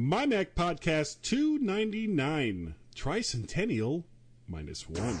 [0.00, 4.04] My Mac Podcast 299, Tricentennial
[4.46, 5.18] minus one.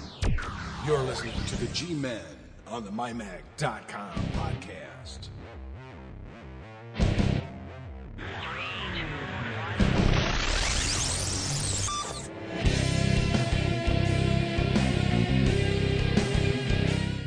[0.86, 2.22] You're listening to the G Men
[2.68, 5.30] on the MyMac.com podcast.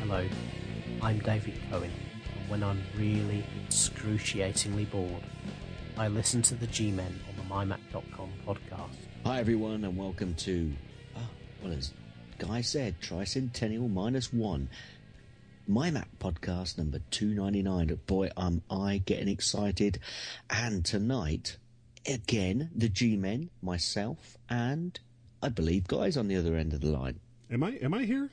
[0.00, 0.26] Hello,
[1.02, 1.90] I'm David Cohen,
[2.40, 5.22] and when I'm really excruciatingly bored,
[5.96, 8.96] I listen to the G-Men on the MyMac.com podcast.
[9.26, 10.72] Hi everyone, and welcome to,
[11.14, 11.28] oh,
[11.60, 11.92] what as
[12.38, 14.70] Guy said, Tricentennial minus one.
[15.68, 18.00] My Mac podcast number 299.
[18.06, 19.98] Boy, am I getting excited.
[20.48, 21.58] And tonight,
[22.08, 24.98] again, the G-Men, myself, and
[25.42, 27.20] I believe Guy's on the other end of the line.
[27.50, 28.30] Am I am I here?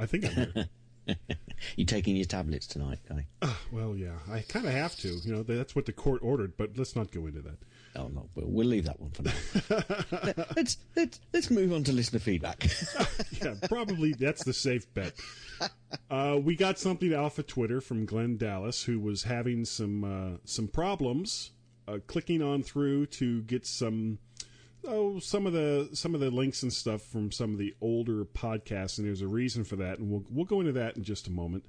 [0.00, 0.68] I think I'm here.
[1.76, 3.26] You taking your tablets tonight, Guy?
[3.42, 5.08] Ah, well, yeah, I kind of have to.
[5.08, 7.58] You know, that's what the court ordered, but let's not go into that.
[7.96, 10.44] Oh no, we'll, we'll leave that one for now.
[10.56, 12.68] let's let's let's move on to listener feedback.
[13.42, 15.12] Yeah, probably that's the safe bet.
[16.10, 20.38] Uh, we got something off of Twitter from Glenn Dallas, who was having some uh,
[20.44, 21.52] some problems
[21.86, 24.18] uh, clicking on through to get some
[24.84, 28.24] oh some of the some of the links and stuff from some of the older
[28.24, 31.28] podcasts, and there's a reason for that, and we'll we'll go into that in just
[31.28, 31.64] a moment.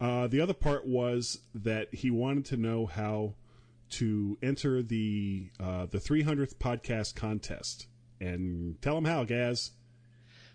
[0.00, 3.34] Uh, the other part was that he wanted to know how
[3.90, 7.86] to enter the uh, the 300th podcast contest,
[8.20, 9.72] and tell him how, Gaz.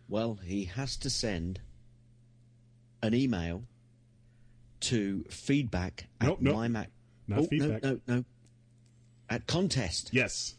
[0.08, 1.61] Well, he has to send
[3.02, 3.64] an email
[4.81, 6.56] to feedback at Nope, nope.
[6.56, 6.89] my Mac.
[7.28, 7.84] Not oh, feedback.
[7.84, 8.26] No, no, no.
[9.30, 10.09] At contest.
[10.11, 10.56] Yes.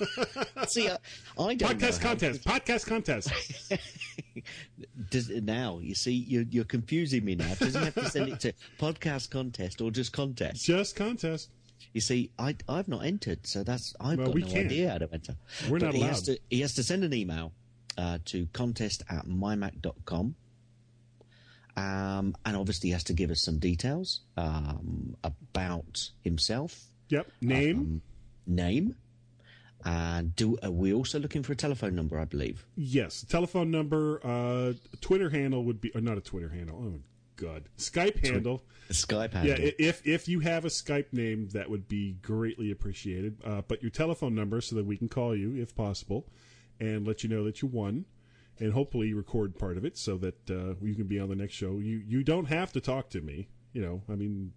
[0.68, 0.96] See, I,
[1.38, 2.44] I don't Podcast contest.
[2.44, 3.30] Podcast contest.
[5.10, 7.54] Does, now, you see, you're, you're confusing me now.
[7.54, 10.64] Does he have to send it to podcast contest or just contest?
[10.64, 11.50] Just contest.
[11.92, 14.66] You see, I, I've not entered, so that's I've Well, got no can't.
[14.66, 15.36] idea how to enter.
[15.68, 16.36] We're But not he Has allowed.
[16.36, 17.52] to, he has to send an email
[17.98, 20.34] uh, to contest at mymac.com.
[21.78, 27.26] Um, and obviously, he has to give us some details um, about himself, Yep.
[27.42, 27.78] Name.
[27.78, 28.02] Um,
[28.46, 28.96] name,
[29.86, 32.18] and do are we also looking for a telephone number?
[32.18, 32.66] I believe.
[32.74, 33.24] yes.
[33.28, 34.20] Telephone number.
[34.24, 36.82] Uh, Twitter handle would be, or not a Twitter handle.
[36.82, 37.00] Oh,
[37.36, 37.68] God.
[37.78, 38.64] Skype handle.
[38.90, 39.58] A Skype handle.
[39.60, 43.38] Yeah, if if you have a Skype name, that would be greatly appreciated.
[43.44, 46.26] Uh, but your telephone number, so that we can call you if possible,
[46.80, 48.06] and let you know that you won,
[48.58, 51.54] and hopefully record part of it so that uh, you can be on the next
[51.54, 51.78] show.
[51.78, 53.48] You you don't have to talk to me.
[53.72, 54.52] You know, I mean,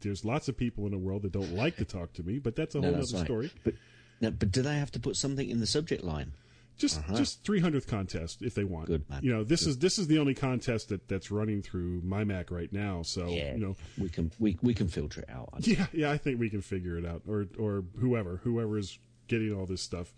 [0.00, 2.56] there's lots of people in the world that don't like to talk to me, but
[2.56, 3.26] that's a whole that's other right.
[3.26, 3.52] story.
[3.64, 3.74] But
[4.20, 6.32] no, but do they have to put something in the subject line?
[6.78, 8.90] Just just 300th contest if they want.
[8.90, 8.98] Uh-huh.
[8.98, 9.20] Good, man.
[9.22, 12.50] You know, this is this is the only contest that that's running through my Mac
[12.50, 13.00] right now.
[13.00, 15.48] So Yeah, you know, we can we we can filter it out.
[15.60, 19.54] Yeah, yeah, I think we can figure it out, or or whoever, whoever is getting
[19.54, 20.12] all this stuff.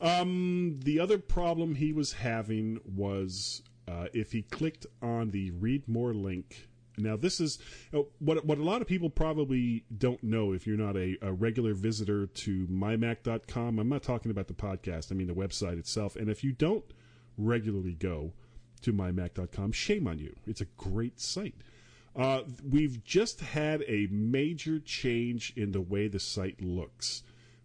[0.00, 5.86] Um, the other problem he was having was uh, if he clicked on the read
[5.88, 6.67] more link.
[6.98, 7.58] Now, this is
[7.94, 11.32] uh, what what a lot of people probably don't know if you're not a, a
[11.32, 13.78] regular visitor to mymac.com.
[13.78, 15.12] I'm not talking about the podcast.
[15.12, 16.16] I mean the website itself.
[16.16, 16.84] And if you don't
[17.36, 18.32] regularly go
[18.82, 20.34] to mymac.com, shame on you.
[20.46, 21.54] It's a great site.
[22.16, 27.22] Uh, we've just had a major change in the way the site looks.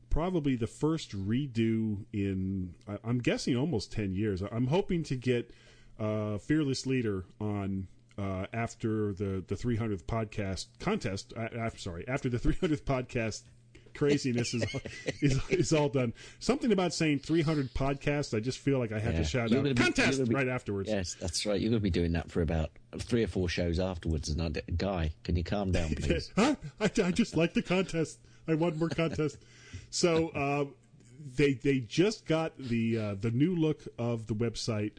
[0.09, 4.44] Probably the first redo in, I'm guessing, almost 10 years.
[4.44, 5.51] I'm hoping to get
[6.00, 7.88] uh, Fearless Leader on
[8.18, 11.34] uh, after the, the 300th podcast contest.
[11.38, 13.44] I, I'm sorry, after the 300th podcast
[13.94, 14.66] craziness is,
[15.22, 16.13] is is all done.
[16.40, 18.35] Something about saying 300 podcasts.
[18.35, 20.90] I just feel like I have to shout out be- contest be- right afterwards.
[20.90, 21.59] Yes, that's right.
[21.59, 24.30] You're going to be doing that for about three or four shows afterwards.
[24.30, 26.31] And I, guy, can you calm down, please?
[26.35, 26.56] Huh?
[26.80, 28.19] I, I just like the contest.
[28.47, 29.38] I want more contest.
[29.90, 30.66] So uh,
[31.35, 34.94] they they just got the uh, the new look of the website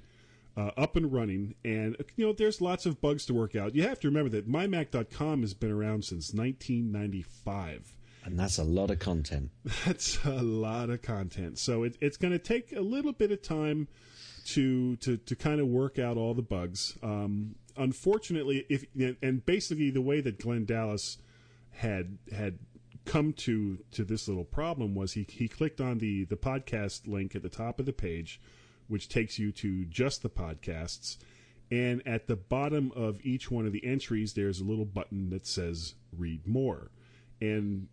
[0.56, 3.74] uh, up and running, and you know there's lots of bugs to work out.
[3.74, 7.96] You have to remember that mymac.com has been around since 1995.
[8.24, 9.50] and that's a lot of content.
[9.84, 11.58] That's a lot of content.
[11.58, 13.88] So it, it's going to take a little bit of time
[14.46, 16.96] to to to kind of work out all the bugs.
[17.02, 18.84] Um, unfortunately, if
[19.22, 21.18] and basically the way that Glenn Dallas
[21.72, 22.58] had had
[23.04, 27.34] come to to this little problem was he he clicked on the the podcast link
[27.34, 28.40] at the top of the page,
[28.88, 31.16] which takes you to just the podcasts.
[31.70, 35.46] And at the bottom of each one of the entries, there's a little button that
[35.46, 36.90] says "Read More,"
[37.40, 37.88] and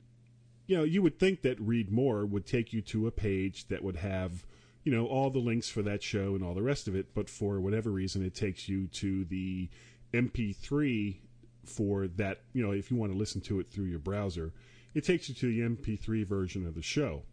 [0.67, 3.83] you know, you would think that read more would take you to a page that
[3.83, 4.45] would have,
[4.85, 7.13] you know, all the links for that show and all the rest of it.
[7.13, 9.67] But for whatever reason, it takes you to the
[10.13, 11.17] MP3
[11.65, 14.53] for that, you know, if you want to listen to it through your browser.
[14.93, 17.23] it takes you to the MP3 version of the show.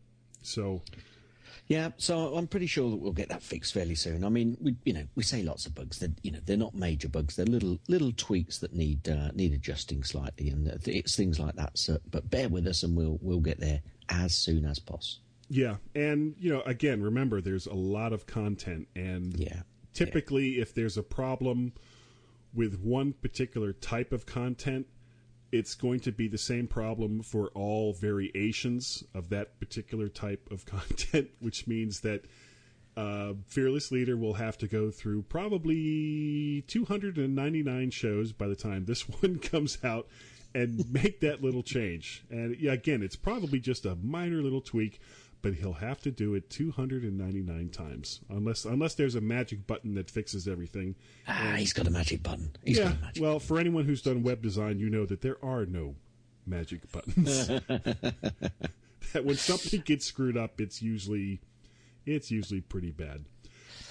[0.43, 0.83] So
[1.67, 4.25] Yeah, so I'm pretty sure that we'll get that fixed fairly soon.
[4.25, 5.99] I mean, we you know we say lots of bugs.
[5.99, 7.37] They're you know they're not major bugs.
[7.37, 11.77] They're little little tweaks that need uh, need adjusting slightly, and it's things like that.
[11.79, 15.23] So, but bear with us, and we'll we'll get there as soon as possible.
[15.51, 19.63] Yeah, and you know, again, remember there's a lot of content, and Yeah,
[19.95, 21.73] typically, if there's a problem
[22.55, 24.87] with one particular type of content,
[25.51, 30.67] it's going to be the same problem for all variations of that particular type of
[30.67, 32.25] content, which means that
[32.97, 39.03] uh, Fearless Leader will have to go through probably 299 shows by the time this
[39.23, 40.09] one comes out
[40.55, 42.25] and make that little change.
[42.31, 45.01] And again, it's probably just a minor little tweak,
[45.43, 50.11] but he'll have to do it 299 times unless unless there's a magic button that
[50.11, 50.95] fixes everything.
[51.27, 52.51] ah, he's got a magic button.
[52.65, 52.85] He's yeah.
[52.85, 53.23] got a magic.
[53.23, 55.95] Well, for anyone who's done web design, you know that there are no
[56.47, 57.47] magic buttons.
[59.13, 61.41] that when something gets screwed up, it's usually
[62.07, 63.25] it's usually pretty bad.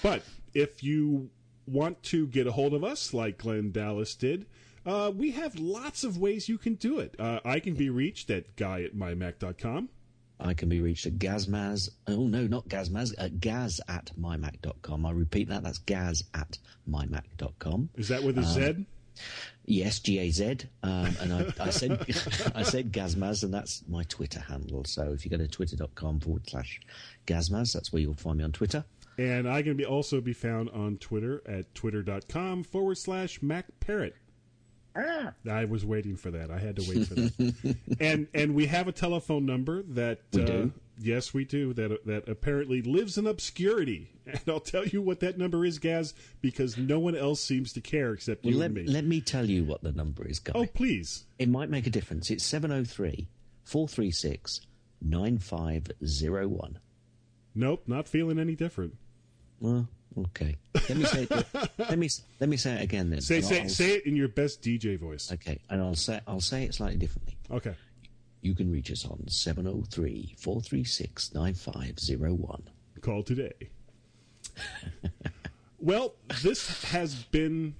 [0.02, 0.22] But
[0.54, 1.30] if you
[1.66, 4.46] want to get a hold of us, like Glenn Dallas did,
[4.86, 7.14] uh, we have lots of ways you can do it.
[7.18, 9.90] Uh, I can be reached at guy at mymac.com.
[10.40, 11.90] I can be reached at Gazmaz.
[12.06, 13.14] Oh no, not Gazmaz.
[13.18, 15.06] At gaz at mymac.com.
[15.06, 15.62] I repeat that.
[15.64, 16.58] That's gaz at
[16.88, 17.90] mymac.com.
[17.96, 18.86] Is that with a Z?
[19.64, 20.58] Yes, G A Z.
[20.82, 22.00] Um, and I, I said
[22.54, 24.84] I said Gazmaz, and that's my Twitter handle.
[24.84, 26.80] So if you go to twitter.com forward slash
[27.26, 28.84] Gazmaz, that's where you'll find me on Twitter.
[29.18, 34.12] And I can be also be found on Twitter at twitter.com forward slash MacParrot.
[35.50, 36.50] I was waiting for that.
[36.50, 37.76] I had to wait for that.
[38.00, 40.66] and and we have a telephone number that uh,
[40.98, 44.10] yes we do that that apparently lives in obscurity.
[44.28, 46.12] And I'll tell you what that number is, Gaz,
[46.42, 48.86] because no one else seems to care except you let, and me.
[48.86, 50.52] let me tell you what the number is, guy.
[50.54, 51.24] oh please.
[51.38, 52.30] It might make a difference.
[52.30, 53.26] It's 703
[53.64, 54.60] 436
[55.00, 56.78] 9501.
[57.54, 58.96] Nope, not feeling any different.
[59.60, 60.56] Well, okay.
[60.74, 61.46] Let me say it.
[61.78, 62.08] let me
[62.40, 63.20] let me say it again then.
[63.20, 65.32] Say say I'll- say it in your best DJ voice.
[65.32, 67.36] Okay, and I'll say I'll say it slightly differently.
[67.50, 67.74] Okay.
[68.40, 72.62] You can reach us on 703 436 9501.
[73.00, 73.52] call today.
[75.80, 77.74] well, this has been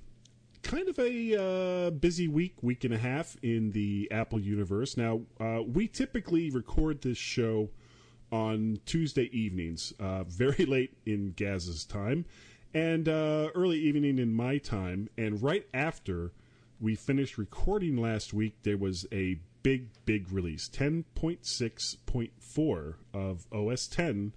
[0.63, 4.97] kind of a uh, busy week, week and a half in the Apple universe.
[4.97, 7.71] Now, uh, we typically record this show
[8.31, 12.25] on Tuesday evenings, uh, very late in Gaz's time,
[12.75, 15.09] and uh, early evening in my time.
[15.17, 16.33] And right after
[16.81, 24.33] we finished recording last week, there was a big, big release 10.6.4 of OS 10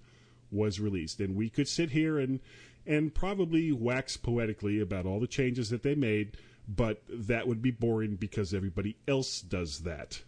[0.50, 2.40] was released, and we could sit here and
[2.84, 6.36] and probably wax poetically about all the changes that they made,
[6.66, 10.22] but that would be boring because everybody else does that.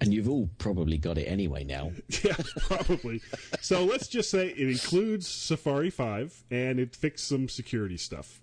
[0.00, 1.92] And you've all probably got it anyway now.
[2.24, 3.20] Yeah, probably.
[3.60, 8.40] so let's just say it includes Safari 5 and it fixed some security stuff.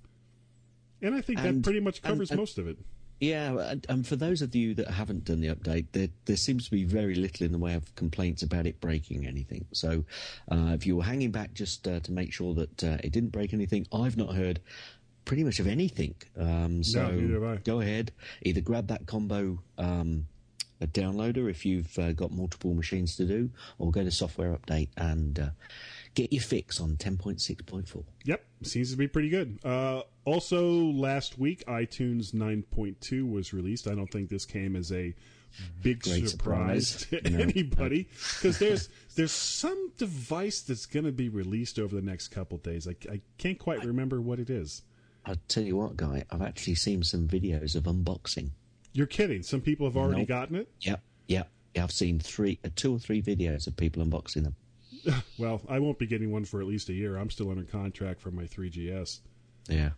[1.01, 2.77] And I think that pretty much covers and- most of it.
[3.19, 6.65] Yeah, and, and for those of you that haven't done the update, there, there seems
[6.65, 9.63] to be very little in the way of complaints about it breaking anything.
[9.74, 10.06] So,
[10.51, 13.30] uh, if you were hanging back just uh, to make sure that uh, it didn't
[13.30, 14.59] break anything, I've not heard
[15.25, 16.15] pretty much of anything.
[16.36, 17.57] Um, so, I.
[17.57, 18.12] go ahead,
[18.42, 20.25] either grab that combo um,
[20.81, 23.50] a downloader if you've uh, got multiple machines to do,
[23.80, 25.50] or go to software update and uh,
[26.16, 28.04] get your fix on 10.6.4.
[28.26, 29.59] Yep, seems to be pretty good.
[29.64, 33.88] Uh, also, last week, iTunes 9.2 was released.
[33.88, 35.14] I don't think this came as a
[35.81, 37.06] big surprise, surprise.
[37.09, 37.40] to No.
[37.40, 42.57] anybody because there's there's some device that's going to be released over the next couple
[42.57, 42.88] days.
[42.88, 44.83] I, I can't quite remember what it is.
[45.26, 48.52] I'll tell you what, guy, I've actually seen some videos of unboxing.
[48.94, 49.42] You're kidding.
[49.44, 50.28] Some people have already Nope.
[50.28, 50.69] gotten it.
[50.81, 51.50] Yep, yep.
[51.78, 54.56] I've seen three, uh, two or three videos of people unboxing them.
[55.40, 57.18] Well, I won't be getting one for at least a year.
[57.18, 59.21] I'm still under contract for my 3GS.
[59.68, 59.90] Yeah,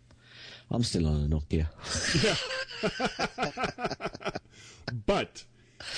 [0.70, 1.68] I'm still on a Nokia.
[5.06, 5.44] But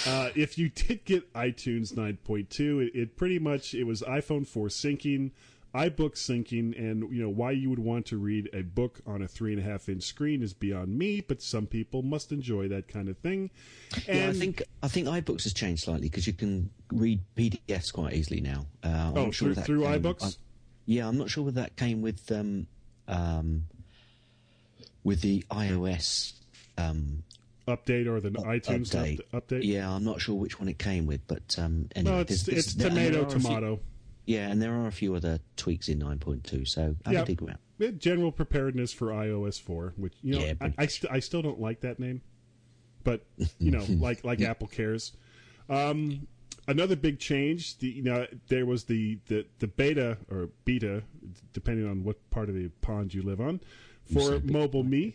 [0.07, 4.69] uh, if you did get iTunes 9.2, it, it pretty much it was iPhone 4
[4.69, 5.31] syncing,
[5.75, 9.28] iBook syncing, and you know why you would want to read a book on a
[9.28, 11.20] three and a half inch screen is beyond me.
[11.20, 13.50] But some people must enjoy that kind of thing.
[14.08, 17.92] And yeah, I think I think iBooks has changed slightly because you can read PDFs
[17.92, 18.66] quite easily now.
[18.82, 20.25] Uh, I'm Oh, sure through- that through came- iBooks?
[20.25, 20.40] I-
[20.87, 22.68] yeah, I'm not sure whether that came with um,
[23.08, 23.64] um,
[25.04, 26.32] with the iOS
[26.78, 27.23] um,
[27.68, 29.20] update or the iTunes update.
[29.35, 29.61] update.
[29.64, 32.66] Yeah, I'm not sure which one it came with, but um, anyway, No, it's there's-
[32.66, 33.80] it's there's- tomato tomato.
[34.26, 37.23] Yeah, and there are a few other tweaks in 9.2, so have Yeah.
[37.23, 37.59] a dig around.
[37.78, 41.42] Yeah, General preparedness for iOS 4, which you know Yeah, I, I, st- I still
[41.42, 42.23] don't like that name,
[43.04, 43.25] but
[43.59, 45.12] you know, like like Apple cares.
[45.68, 46.26] Um,
[46.68, 47.78] another big change.
[47.78, 51.02] The you know there was the, the, the beta or beta,
[51.52, 53.61] depending on what part of the pond you live on,
[54.12, 55.14] for mobile me.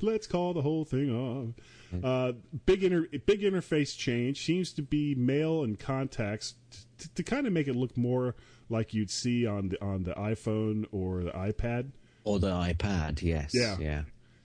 [0.00, 1.48] Let's call the whole thing off.
[2.04, 2.32] Uh,
[2.66, 6.54] big inter- big interface change seems to be mail and contacts
[6.98, 8.34] t- to kind of make it look more
[8.68, 11.90] like you'd see on the on the iPhone or the iPad.
[12.24, 13.52] Or the iPad, yes.
[13.54, 13.76] Yeah.
[13.78, 14.02] Yeah.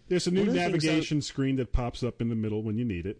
[0.07, 3.05] There's a new the navigation screen that pops up in the middle when you need
[3.05, 3.19] it.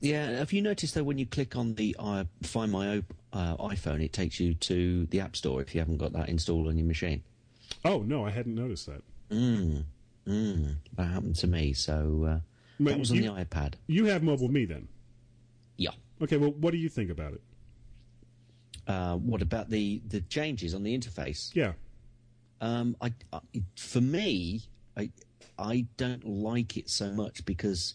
[0.00, 4.02] Yeah, have you noticed though when you click on the uh, Find My uh, iPhone,
[4.02, 6.86] it takes you to the App Store if you haven't got that installed on your
[6.86, 7.22] machine?
[7.84, 9.02] Oh no, I hadn't noticed that.
[9.30, 9.84] Mm,
[10.26, 11.72] mm, that happened to me.
[11.72, 12.40] So uh,
[12.80, 13.74] that was on you- the iPad.
[13.86, 14.88] You have mobile me then.
[15.76, 15.90] Yeah.
[16.20, 17.40] Okay, well, what do you think about it?
[18.86, 21.50] Uh, what about the, the changes on the interface?
[21.54, 21.72] Yeah.
[22.60, 23.40] Um, I, I,
[23.76, 24.62] for me,
[24.96, 25.10] I,
[25.58, 27.94] I don't like it so much because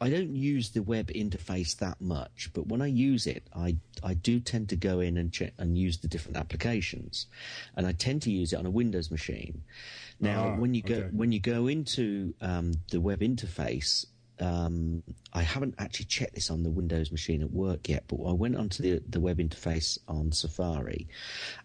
[0.00, 2.50] I don't use the web interface that much.
[2.52, 5.78] But when I use it, I, I do tend to go in and check and
[5.78, 7.26] use the different applications,
[7.76, 9.62] and I tend to use it on a Windows machine.
[10.20, 11.08] Now, Ah, when you go okay.
[11.12, 14.06] when you go into um, the web interface,
[14.40, 15.02] um,
[15.32, 18.56] I haven't actually checked this on the Windows machine at work yet, but I went
[18.56, 21.08] onto the the web interface on Safari,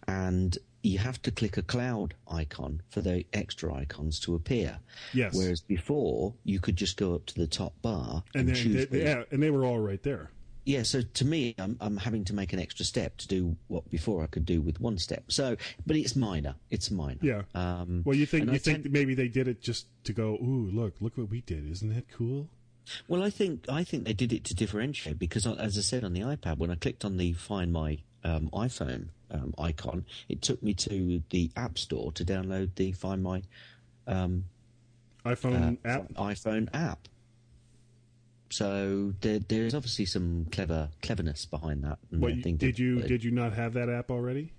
[0.08, 4.78] and you have to click a cloud icon for the extra icons to appear.
[5.14, 5.34] Yes.
[5.34, 8.86] Whereas before, you could just go up to the top bar And and, then choose.
[8.88, 10.30] they, yeah, and they were all right there.
[10.66, 13.88] yeah, so to me, I'm, I'm having to make an extra step to do what
[13.90, 15.24] before I could do with one step.
[15.32, 16.54] So, but it's minor.
[16.70, 17.18] It's minor.
[17.22, 17.42] Yeah.
[17.54, 20.34] Um, Well, you think you I think tend- maybe they did it just to go,
[20.34, 21.70] ooh, look, look what we did.
[21.70, 22.48] Isn't that cool?
[23.08, 26.04] Well, I think I think they did it to differentiate because, uh, as I said
[26.04, 30.42] on the iPad, when I clicked on the Find My um, iPhone um, icon, it
[30.42, 33.42] took me to the App Store to download the Find My
[34.06, 34.44] um,
[35.24, 36.12] iPhone uh, app.
[36.14, 37.08] iPhone app.
[38.50, 41.98] So there, there's obviously some clever cleverness behind that.
[42.12, 44.52] and What I think did you did you not have that app already?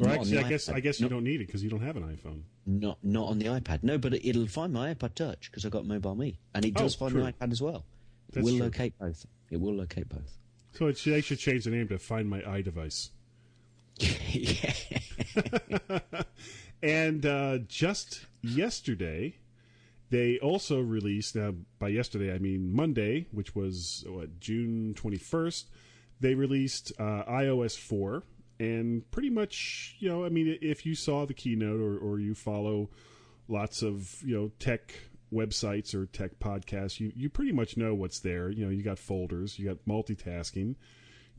[0.00, 0.74] Or Not actually, I guess iPad.
[0.74, 1.10] I guess you No.
[1.16, 2.42] don't need it because you don't have an iPhone.
[2.66, 3.82] Not not on the iPad.
[3.82, 6.80] No, but it'll find my iPod Touch because I've got Mobile Me, and it Oh,
[6.82, 7.22] does find true.
[7.22, 7.84] the iPad as well.
[8.30, 8.64] It That's will true.
[8.64, 9.26] locate both.
[9.50, 10.38] It will locate both.
[10.72, 13.10] So it, they should change the name to Find My iDevice.
[13.98, 14.72] yeah.
[16.82, 19.34] And uh, just yesterday,
[20.08, 21.36] they also released.
[21.36, 25.66] Now, by yesterday, I mean Monday, which was what, June twenty first.
[26.20, 28.22] They released uh, iOS four,
[28.60, 32.34] and pretty much, you know, I mean, if you saw the keynote or, or you
[32.34, 32.90] follow
[33.48, 34.94] lots of you know tech
[35.32, 38.50] websites or tech podcasts, you you pretty much know what's there.
[38.50, 40.76] You know, you got folders, you got multitasking.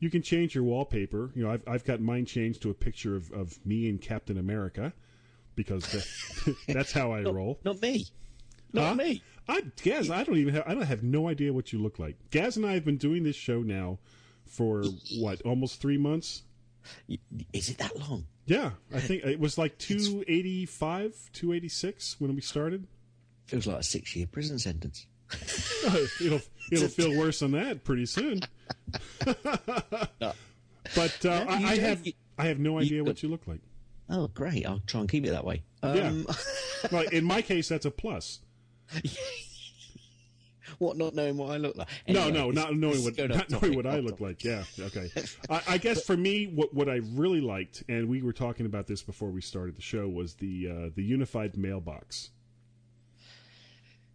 [0.00, 1.30] You can change your wallpaper.
[1.36, 4.36] You know, I've I've got mine changed to a picture of, of me and Captain
[4.36, 4.92] America
[5.54, 7.60] because that, that's how I roll.
[7.64, 8.06] Not me.
[8.72, 8.94] Not Huh?
[8.96, 9.22] me.
[9.46, 12.16] I Gaz, I don't even have I don't have no idea what you look like.
[12.30, 13.98] Gaz and I have been doing this show now
[14.44, 14.82] for
[15.18, 16.42] what almost three months.
[17.52, 18.26] Is it that long?
[18.46, 22.86] Yeah, I think it was like two eighty five, two eighty six when we started.
[23.46, 25.06] Feels like a six-year prison sentence.
[26.20, 26.40] it'll
[26.72, 28.40] it'll feel worse than that pretty soon.
[29.24, 33.46] But uh, No, I, I have You- I have no idea got- what you look
[33.46, 33.60] like.
[34.10, 34.66] Oh, great!
[34.66, 35.62] I'll try and keep it that way.
[35.82, 36.08] Yeah.
[36.08, 36.26] Um,
[36.90, 38.40] Well, in my case, that's a plus.
[40.78, 40.96] What?
[40.96, 41.88] Not knowing what I look like?
[42.08, 44.20] No, Anyway, no, it's- not knowing what not knowing what I look topic.
[44.20, 44.44] like.
[44.44, 45.10] Yeah, okay.
[45.50, 48.86] I, I guess for me, what what I really liked, and we were talking about
[48.86, 52.30] this before we started the show, was the uh, the unified mailbox.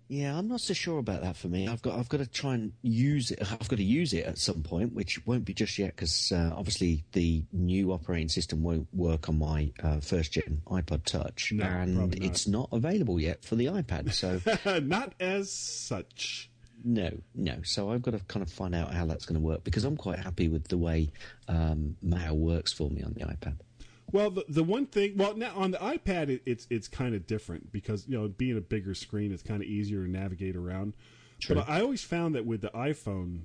[0.10, 1.68] Yeah, I'm not so sure about that for me.
[1.68, 3.40] I've got I've got to try and use it.
[3.42, 6.54] I've got to use it at some point, which won't be just yet because uh,
[6.56, 11.66] obviously the new operating system won't work on my uh, first gen iPod Touch, No,
[11.66, 12.16] and not.
[12.24, 14.14] it's not available yet for the iPad.
[14.14, 14.40] So
[14.80, 16.50] not as such.
[16.86, 17.58] no, no.
[17.64, 19.98] So I've got to kind of find out how that's going to work because I'm
[19.98, 21.12] quite happy with the way
[21.50, 23.58] um, Mail works for me on the iPad.
[24.12, 27.28] Well, the the one thing, well, now on the iPad, it, it's it's kind of
[27.28, 30.94] different because you know, being a bigger screen, it's kind of easier to navigate around.
[31.40, 31.56] True.
[31.58, 33.40] But I always found that with the iPhone,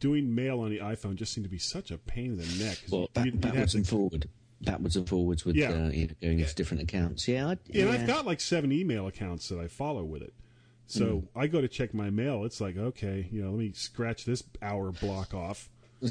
[0.00, 2.78] doing mail on the iPhone just seemed to be such a pain in the neck.
[2.90, 4.28] Well, you- back, you'd- you'd backwards to- and forward,
[4.62, 5.70] backwards and forwards with Yeah.
[5.72, 7.26] uh, you know, going into different accounts.
[7.26, 7.90] Yeah, I, And yeah.
[7.90, 10.32] I've got like seven email accounts that I follow with it.
[10.86, 12.44] So I go to check my mail.
[12.44, 15.68] It's like, okay, you know, let me scratch this hour block off.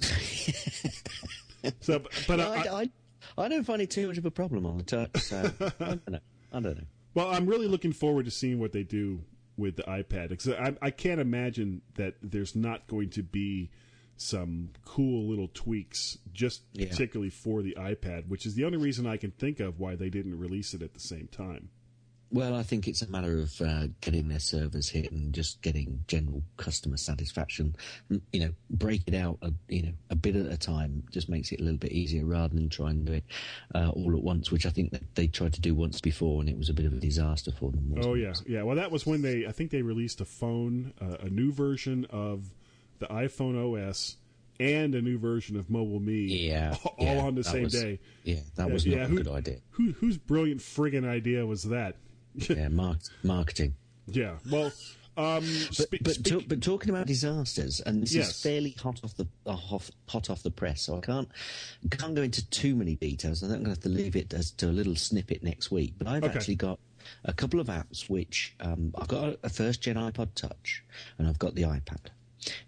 [1.81, 2.89] so, but, but No, I, I, I,
[3.37, 5.17] I don't find it too much of a problem on the touch.
[5.21, 6.19] So I don't know.
[6.51, 6.83] I don't know.
[7.13, 9.21] well, I'm really looking forward to seeing what they do
[9.57, 13.71] with the iPad because I, I can't imagine that there's not going to be
[14.17, 16.87] some cool little tweaks just Yeah.
[16.89, 20.09] particularly for the iPad, which is the only reason I can think of why they
[20.09, 21.69] didn't release it at the same time.
[22.29, 26.03] Well, I think it's a matter of uh, getting their servers hit and just getting
[26.07, 27.75] general customer satisfaction.
[28.33, 31.03] You know, break it out, a, you know, a bit at a time.
[31.09, 33.23] Just makes it a little bit easier rather than try and do it
[33.73, 36.49] uh, all at once, which I think that they tried to do once before, and
[36.49, 37.93] it was a bit of a disaster for them.
[38.01, 38.19] Oh it?
[38.21, 38.63] yeah, yeah.
[38.63, 39.45] Well, that was when they.
[39.47, 42.49] I think they released a phone, uh, a new version of
[42.99, 44.17] the iPhone OS,
[44.59, 46.25] and a new version of Mobile Me.
[46.49, 47.99] Yeah, all yeah, on the same was- day.
[48.25, 49.57] Yeah, that Yeah, was not yeah, a who- good idea.
[49.71, 51.95] Who, whose brilliant friggin' idea was that?
[52.49, 53.75] Yeah, mar- marketing.
[54.07, 54.37] Yeah.
[54.49, 54.71] Well,
[55.17, 58.29] um, But spe- but, speak- to, but talking about disasters, and this Yes.
[58.29, 61.27] is fairly hot off the uh, hot, hot off the press, so I can't
[61.89, 63.43] can't go into too many details.
[63.43, 65.71] I think I'm going to have to leave it as to a little snippet next
[65.71, 65.93] week.
[65.97, 66.33] But I've Okay.
[66.35, 66.79] actually got
[67.25, 70.83] a couple of apps which um, I've got a, a first gen iPod Touch,
[71.17, 72.07] and I've got the iPad.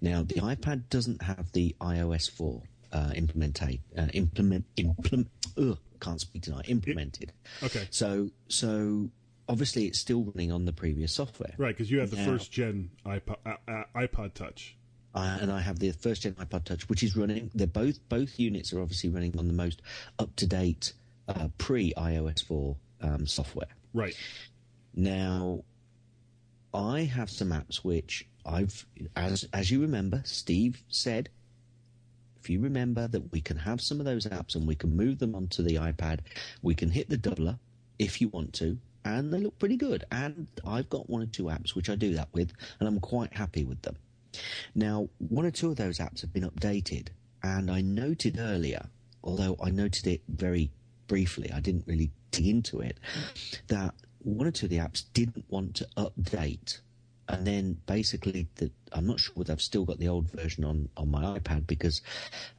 [0.01, 2.61] Now the iPad doesn't have the iOS 4
[2.91, 5.27] uh, implementate uh, implement implement.
[5.57, 6.65] Ugh, can't speak tonight.
[6.67, 7.31] Implemented.
[7.61, 7.87] okay.
[7.91, 9.09] So so
[9.49, 11.53] obviously it's still running on the previous software.
[11.57, 14.75] Right, because you have the Now- first gen iPod, uh, uh, iPod Touch.
[15.15, 17.49] uh, and I have the first gen iPod Touch, which is running.
[17.55, 19.81] They're both both units are obviously running on the most
[20.19, 20.93] up to date
[21.27, 23.67] uh, pre iOS 4 um, software.
[23.93, 24.15] Right.
[24.95, 25.63] Now,
[26.73, 31.29] I have some apps which I've, as as you remember, Steve said.
[32.41, 35.19] If you remember that we can have some of those apps and we can move
[35.19, 36.19] them onto the iPad,
[36.61, 37.59] we can hit the doubler
[37.99, 40.03] if you want to, and they look pretty good.
[40.11, 43.33] And I've got one or two apps which I do that with, and I'm quite
[43.33, 43.95] happy with them.
[44.75, 47.07] Now, one or two of those apps have been updated,
[47.43, 48.87] and I noted earlier,
[49.23, 50.71] although I noted it very
[51.07, 52.99] briefly, I didn't really dig into it,
[53.67, 56.79] that one or two of the apps didn't want to update.
[57.27, 60.89] And then basically, the, I'm not sure whether I've still got the old version on,
[60.97, 62.01] on my iPad because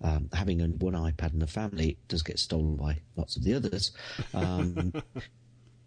[0.03, 3.91] um, having one iPad in the family does get stolen by lots of the others.
[4.33, 4.93] Um,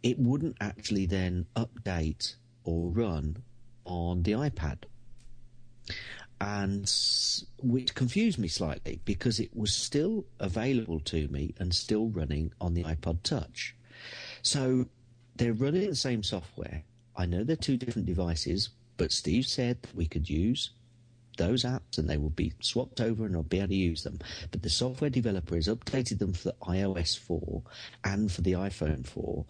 [0.03, 3.41] it wouldn't actually then update or run
[3.85, 4.77] on the iPad
[6.41, 6.91] and
[7.61, 12.73] which confused me slightly because it was still available to me and still running on
[12.73, 13.75] the iPod Touch.
[14.41, 14.85] So
[15.37, 16.83] they're running the same software.
[17.15, 20.71] I know they're two different devices, but Steve said we could use
[21.37, 24.19] those apps and they will be swapped over and I'll be able to use them.
[24.51, 27.61] But the software developer has updated them for the iOS 4
[28.03, 29.45] and for the iPhone 4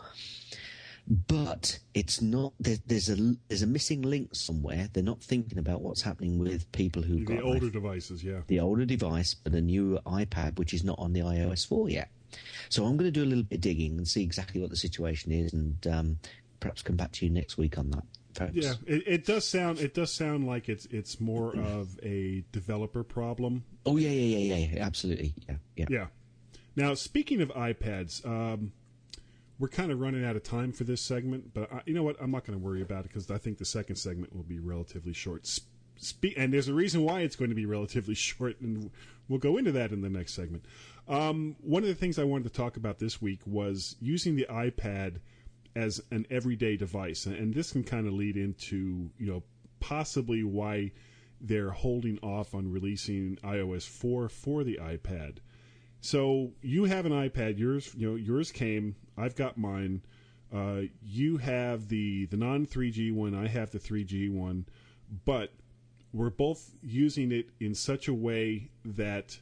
[1.27, 4.87] but it's not there, there's a there's a missing link somewhere.
[4.93, 8.39] They're not thinking about what's happening with people who've The got older iPhone- devices, yeah.
[8.47, 12.09] the older device but a new ipad which is not on the ios 4 yet.
[12.69, 14.77] So i'm going to do a little bit of digging and see exactly what the
[14.77, 16.19] situation is and um,
[16.61, 18.03] perhaps come back to you next week on that
[18.53, 23.03] Yeah, it, it does sound it does sound like it's it's more of a developer
[23.03, 23.63] problem.
[23.85, 26.05] oh yeah yeah yeah yeah, yeah absolutely yeah yeah Yeah.
[26.75, 28.71] Now, speaking of iPads, um,
[29.59, 32.15] we're kind of running out of time for this segment, but I, you know what?
[32.19, 34.59] I'm not going to worry about it because I think the second segment will be
[34.59, 35.45] relatively short.
[35.45, 38.89] Sp- Spe- and there's a reason why it's going to be relatively short, and
[39.29, 40.65] we'll go into that in the next segment.
[41.07, 44.47] Um, one of the things I wanted to talk about this week was using the
[44.49, 45.17] iPad
[45.75, 49.43] as an everyday device, and, this can kind of lead into you know
[49.79, 50.91] possibly why
[51.41, 55.37] they're holding off on releasing iOS 4 for the iPad.
[55.99, 57.57] So you have an iPad.
[57.57, 58.95] Yours, you know, yours came.
[59.17, 60.01] I've got mine.
[60.53, 63.33] Uh, you have the the non 3G one.
[63.33, 64.65] I have the 3G one,
[65.25, 65.53] but
[66.13, 69.39] we're both using it in such a way that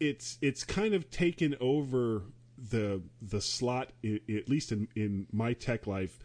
[0.00, 2.24] it's it's kind of taken over
[2.70, 6.18] the the slot, i- at least in in my tech life,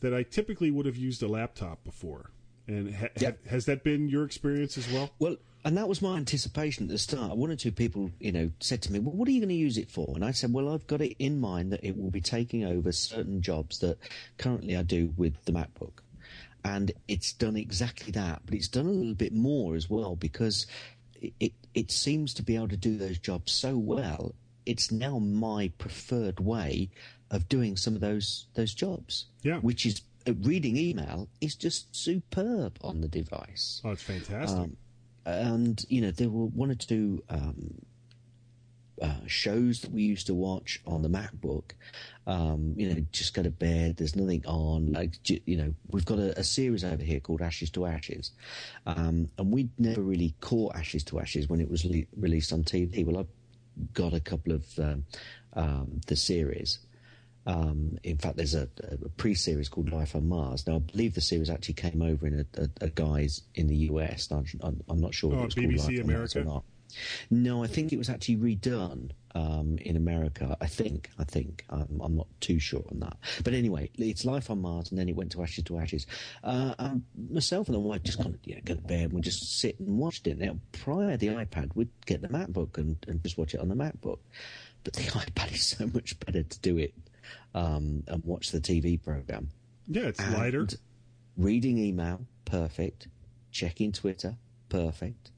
[0.00, 2.30] that I typically would have used a laptop before.
[2.66, 3.30] And ha- Yeah.
[3.32, 5.10] ha- has that been your experience as well?
[5.18, 7.36] Well, and that was my anticipation at the start.
[7.36, 9.54] One or two people, you know, said to me, "Well, what are you going to
[9.54, 12.10] use it for?" And I said, "Well, I've got it in mind that it will
[12.10, 13.98] be taking over certain jobs that
[14.38, 16.02] currently I do with the MacBook."
[16.64, 20.66] And it's done exactly that, but it's done a little bit more as well because
[21.20, 24.34] it it seems to be able to do those jobs so well.
[24.66, 26.90] It's now my preferred way
[27.30, 29.26] of doing some of those those jobs.
[29.42, 29.58] Yeah.
[29.58, 34.70] which is uh, reading email is just superb on the device Oh, it's fantastic.
[35.24, 37.80] and you know there were one or two um,
[39.00, 41.70] uh, shows that we used to watch on the MacBook.
[42.26, 43.96] Um, you know, just go to bed.
[43.96, 44.92] There's nothing on.
[44.92, 45.14] Like
[45.46, 48.32] you know, we've got a, a series over here called Ashes to Ashes,
[48.84, 52.62] um, and we'd never really caught Ashes to Ashes when it was le- released on
[52.62, 53.06] TV.
[53.06, 53.26] Well, I've
[53.92, 55.04] got a couple of um,
[55.54, 56.78] um, the series.
[57.46, 60.66] Um, in fact, there's a, a pre-series called Life on Mars.
[60.66, 63.76] Now, I believe the series actually came over in a, a, a guise in the
[63.76, 64.30] US.
[64.30, 64.44] I'm,
[64.88, 66.40] I'm, not sure Oh, if it's called BBC Life on Mars America?
[66.40, 66.64] or not.
[67.30, 70.56] No, I think it was actually redone um, in America.
[70.60, 71.10] I think.
[71.18, 71.64] I think.
[71.70, 73.16] Um, I'm not too sure on that.
[73.44, 76.06] But anyway, it's Life on Mars, and then it went to Ashes to Ashes.
[76.42, 79.20] Uh, um, myself and the wife just kind of yeah, go to bed and we
[79.20, 80.38] just sit and watched it.
[80.38, 83.68] Now, prior to the iPad, we'd get the MacBook and, and just watch it on
[83.68, 84.18] the MacBook.
[84.84, 86.94] But the iPad is so much better to do it
[87.54, 89.50] um, and watch the TV program.
[89.86, 90.66] Yeah, it's And lighter.
[91.36, 93.08] Reading email, perfect.
[93.50, 94.36] Checking Twitter,
[94.68, 95.30] perfect.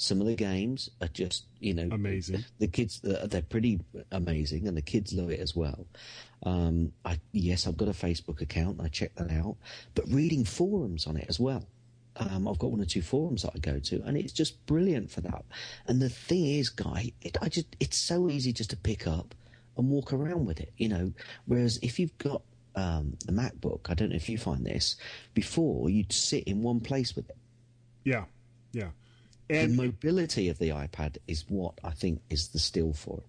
[0.00, 2.42] Some of the games are just, you know, Amazing.
[2.58, 5.86] The kids, uh, they're pretty amazing, and the kids love it as well.
[6.42, 8.80] Um, I, yes, I've got a Facebook account.
[8.80, 9.56] I check that out,
[9.94, 11.66] but reading forums on it as well.
[12.16, 15.10] Um, I've got one or two forums that I go to, and it's just brilliant
[15.10, 15.44] for that.
[15.86, 19.34] And the thing is, guy, it, I just it's so easy just to pick up
[19.76, 21.12] and walk around with it, you know.
[21.44, 22.40] Whereas if you've got
[22.74, 24.96] um, the MacBook, I don't know if you find this
[25.34, 27.36] before, you'd sit in one place with it.
[28.02, 28.24] Yeah,
[28.72, 28.88] yeah.
[29.50, 33.26] The mobility of the iPad is what I think is the still for it.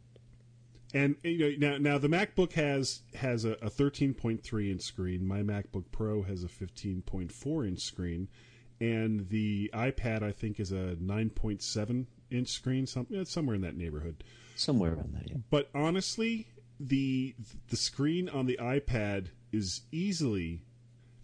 [0.94, 5.28] and you know now now the MacBook has has a, a 13.3 inch screen.
[5.28, 8.28] My MacBook Pro has a 15.4 inch screen,
[8.80, 14.24] and the iPad I think is a 9.7 inch screen, something somewhere in that neighborhood.
[14.56, 15.30] Somewhere around that.
[15.30, 15.38] yeah.
[15.50, 16.48] But honestly,
[16.80, 17.36] the
[17.70, 20.66] the screen on the iPad is easily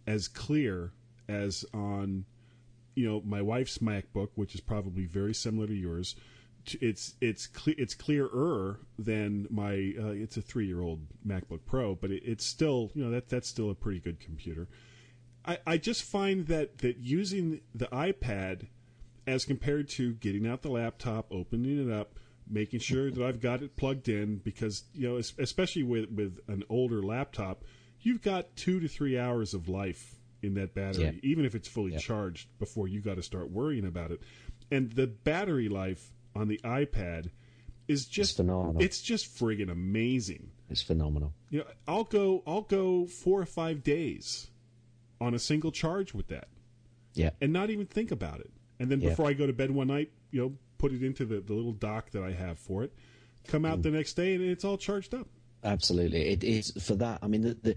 [0.06, 0.94] as clear
[1.28, 2.26] as on
[2.98, 6.16] you know my wife's MacBook, which is probably very similar to yours.
[6.82, 11.94] It's it's cle- it's clearer than my uh, it's a three year old MacBook Pro,
[11.94, 14.68] but it, it's still you know that that's still a pretty good computer.
[15.46, 18.68] I, I just find that that using the iPad
[19.28, 22.18] as compared to getting out the laptop, opening it up,
[22.50, 26.64] making sure that I've got it plugged in, because you know, especially with with an
[26.68, 27.64] older laptop,
[28.02, 31.12] you've got two to three hours of life in that battery, Yeah.
[31.24, 31.98] even if it's fully Yeah.
[32.00, 34.22] charged before you got to start worrying about it.
[34.72, 37.32] And the battery life on the iPad
[37.88, 38.82] is just phenomenal.
[38.82, 40.52] It's just friggin' amazing.
[40.70, 41.34] It's phenomenal.
[41.50, 44.50] You know, I'll go I'll go four or five days
[45.22, 46.50] on a single charge with that
[47.16, 47.32] Yeah.
[47.42, 48.52] and not even think about it.
[48.80, 49.10] And then Yeah.
[49.10, 51.72] before I go to bed one night, you know, put it into the, the little
[51.74, 52.94] dock that I have for it,
[53.48, 53.70] come Mm.
[53.70, 55.28] out the next day and it's all charged up.
[55.64, 57.20] Absolutely, it is for that.
[57.24, 57.76] I mean, the, the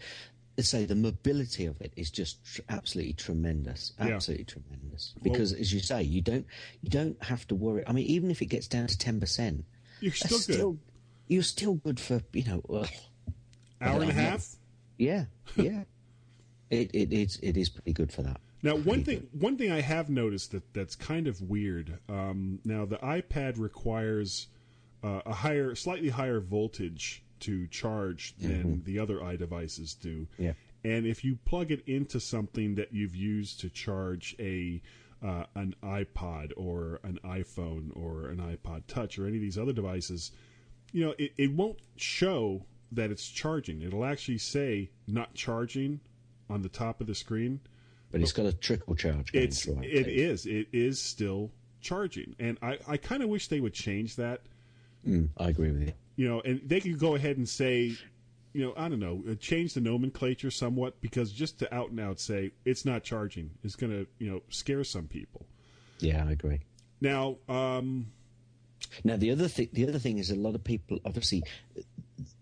[0.62, 4.14] say the mobility of it is just tr- absolutely tremendous, Yeah.
[4.16, 5.14] absolutely tremendous.
[5.22, 6.46] Because, as you say, you don't
[6.82, 7.84] you don't have to worry.
[7.86, 9.64] I mean, even if it gets down to ten percent,
[10.00, 10.42] You're still good.
[10.54, 10.78] still
[11.28, 12.84] you're still good for you know.
[13.80, 14.46] Hour and a half.
[14.98, 15.24] yeah,
[15.56, 15.84] yeah.
[16.70, 18.40] it it is it is pretty good for that.
[18.62, 21.98] Now, one thing one thing I have noticed that that's kind of weird.
[22.08, 24.48] Um, now, the iPad requires
[25.02, 30.26] uh, a higher, slightly higher voltage to charge than the other iDevices do.
[30.35, 30.42] Mm-hmm.
[30.42, 30.53] Yeah.
[30.83, 34.81] And if you plug it into something that you've used to charge a
[35.22, 39.74] uh, an iPod or an iPhone or an iPod Touch or any of these other
[39.74, 40.33] devices,
[40.92, 43.83] you know, it, it won't show that it's charging.
[43.83, 46.00] It'll actually say not charging
[46.48, 47.61] on the top of the screen
[48.11, 49.33] But it's got a trickle charge.
[49.33, 49.83] Going it's it.
[49.83, 51.50] it is it is still
[51.81, 54.42] charging and i i kind of wish they would change that
[55.07, 55.92] Mm, I agree with you.
[56.20, 57.76] You know and they could go ahead and say
[58.52, 62.00] you know i don't know uh, change the nomenclature somewhat because just to out and
[62.06, 65.42] out say it's not charging is going to you know scare some people
[66.00, 66.61] Yeah, I agree.
[67.00, 67.88] now um
[69.04, 71.40] Now the other thing, the other thing is a lot of people obviously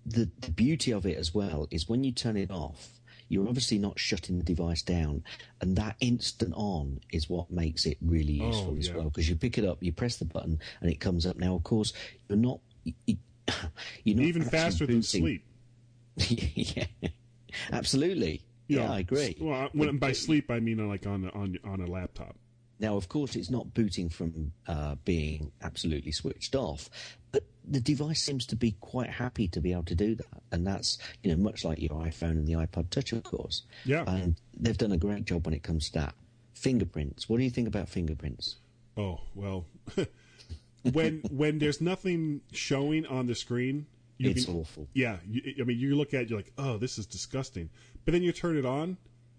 [0.07, 2.81] the the beauty of it as well is when you turn it off,
[3.29, 5.23] you're obviously not shutting the device down,
[5.61, 8.97] and that instant on is what makes it really useful as yeah.
[8.97, 11.37] well because you pick it up, you press the button, and it comes up.
[11.37, 11.93] Now, of course,
[12.29, 12.61] you're not.
[14.05, 15.45] you- You're even faster than sleep
[16.29, 16.85] yeah,
[17.73, 18.43] absolutely.
[18.67, 19.37] You yeah, I agree.
[19.41, 22.37] well I- when, by sleep i mean uh, like on on on a laptop
[22.81, 26.89] Now, of course, it's not booting from uh, being absolutely switched off,
[27.33, 30.65] but the device seems to be quite happy to be able to do that, and
[30.67, 33.63] that's you know much like your iPhone and the iPod Touch, of course.
[33.85, 34.05] Yeah.
[34.07, 36.15] and they've done a great job when it comes to that.
[36.55, 37.29] Fingerprints.
[37.29, 38.57] What do you think about fingerprints?
[38.97, 39.67] Oh well,
[40.83, 43.87] when when there's nothing showing on the screen,
[44.19, 44.89] you It's can, awful.
[44.95, 47.71] Yeah, you, I mean, you look at it, you're like, oh, this is disgusting.
[48.05, 48.97] But then you turn it on,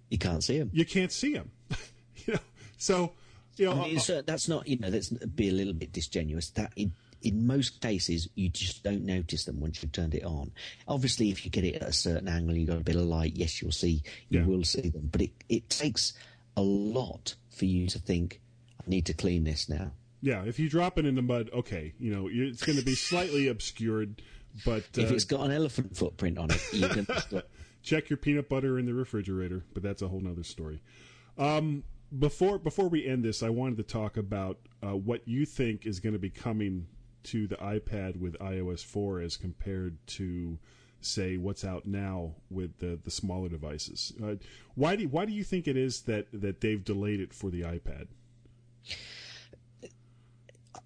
[0.09, 0.69] You can't see them.
[0.73, 1.51] you can't see them.
[2.25, 2.39] you know,
[2.77, 3.13] so
[3.57, 6.49] you know, I mean, uh, that's not you know that's be a little bit disingenuous.
[6.51, 10.51] That in, in most cases you just don't notice them once you've turned it on.
[10.87, 13.33] Obviously, if you get it at a certain angle, you've got a bit of light.
[13.35, 14.45] Yes, you'll see you Yeah.
[14.45, 16.13] will see them, but it it takes
[16.55, 18.39] a lot for you to think
[18.79, 19.91] I need to clean this now.
[20.21, 22.95] Yeah, if you drop it in the mud, okay, you know, it's going to be
[22.95, 24.21] slightly obscured,
[24.65, 27.07] but If uh, it's got an elephant footprint on it, you can.
[27.81, 29.63] check your peanut butter in the refrigerator.
[29.73, 30.81] But that's a whole nother story.
[31.37, 31.83] Um,
[32.17, 35.99] before before we end this, I wanted to talk about uh, what you think is
[35.99, 36.87] going to be coming
[37.23, 40.57] to the iPad with iOS 4 as compared to
[41.01, 44.13] say what's out now with the the smaller devices.
[44.23, 44.35] Uh,
[44.75, 47.61] why do why do you think it is that that they've delayed it for the
[47.61, 48.07] iPad?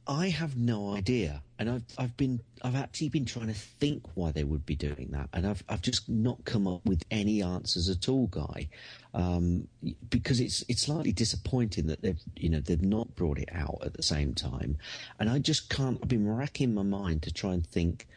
[0.05, 4.31] I have no idea, and I've I've been I've actually been trying to think why
[4.31, 7.89] they would be doing that, and I've I've just not come up with any answers
[7.89, 8.67] at all, Guy,
[9.13, 9.67] um,
[10.09, 13.93] because it's it's slightly disappointing that they've you know they've not brought it out at
[13.93, 14.77] the same time,
[15.19, 15.99] and I just can't.
[16.01, 18.07] I've been racking my mind to try and think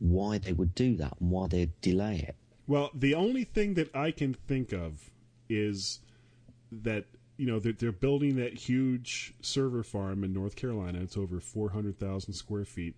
[0.00, 2.34] why they would do that and why they'd delay it.
[2.66, 5.10] Well, the only thing that I can think of
[5.48, 6.00] is
[6.72, 7.04] that
[7.36, 11.00] you know they're, they're building that huge server farm in North Carolina.
[11.00, 12.96] It's over four hundred thousand square feet,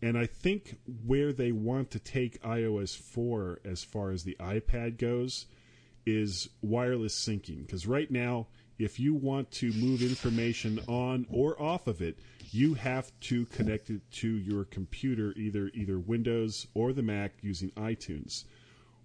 [0.00, 4.98] and I think where they want to take iOS four as far as the iPad
[4.98, 5.46] goes
[6.04, 7.64] is wireless syncing.
[7.64, 12.18] Because right now, if you want to move information on or off of it,
[12.50, 17.70] you have to connect it to your computer, either either Windows or the Mac using
[17.70, 18.44] iTunes.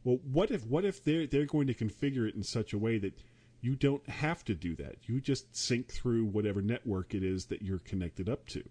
[0.03, 2.97] Well, what if what if they're they're going to configure it in such a way
[2.97, 3.13] that
[3.67, 4.95] you don't have to do that.
[5.03, 8.63] You just sync through whatever network it is that you're connected up to.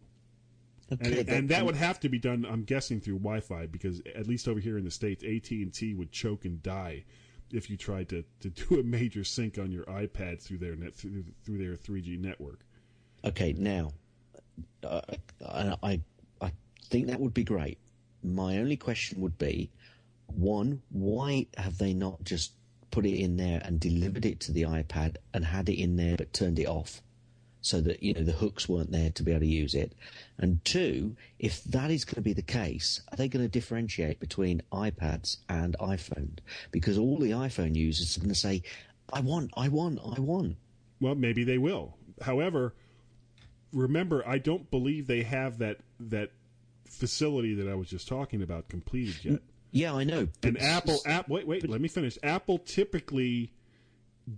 [0.91, 4.27] Okay, and, and, that would have to be done, I'm guessing, through Wi-Fi because at
[4.27, 7.05] least over here in the states, AT and T would choke and die
[7.53, 10.95] if you tried to, to do a major sync on your iPad through their net
[10.95, 12.61] through, through their 3G network.
[13.23, 13.91] Okay, now
[14.83, 15.03] uh,
[15.83, 16.01] I
[16.41, 16.53] I
[16.89, 17.79] think that would be great.
[18.23, 19.71] My only question would be,
[20.27, 22.53] one, why have they not just
[22.97, 26.17] put it in there and delivered it to the iPad and had it in there
[26.17, 27.03] but turned it off
[27.61, 29.93] so that you know the hooks weren't there to be able to use it.
[30.39, 34.19] And two, if that is going to be the case, are they going to differentiate
[34.19, 36.39] between iPads and iPhone?
[36.71, 38.63] Because all the iPhone users are going to say,
[39.13, 40.57] "I want, I want, I want."
[40.99, 41.99] Well, maybe they will.
[42.23, 42.73] However,
[43.75, 46.31] remember, I don't believe they have that that
[46.87, 49.43] facility that I was just talking about completed yet.
[49.77, 50.27] Yeah, I know.
[50.43, 51.29] And Apple, app.
[51.29, 51.69] Wait, wait.
[51.69, 52.17] let me finish.
[52.23, 53.53] Apple typically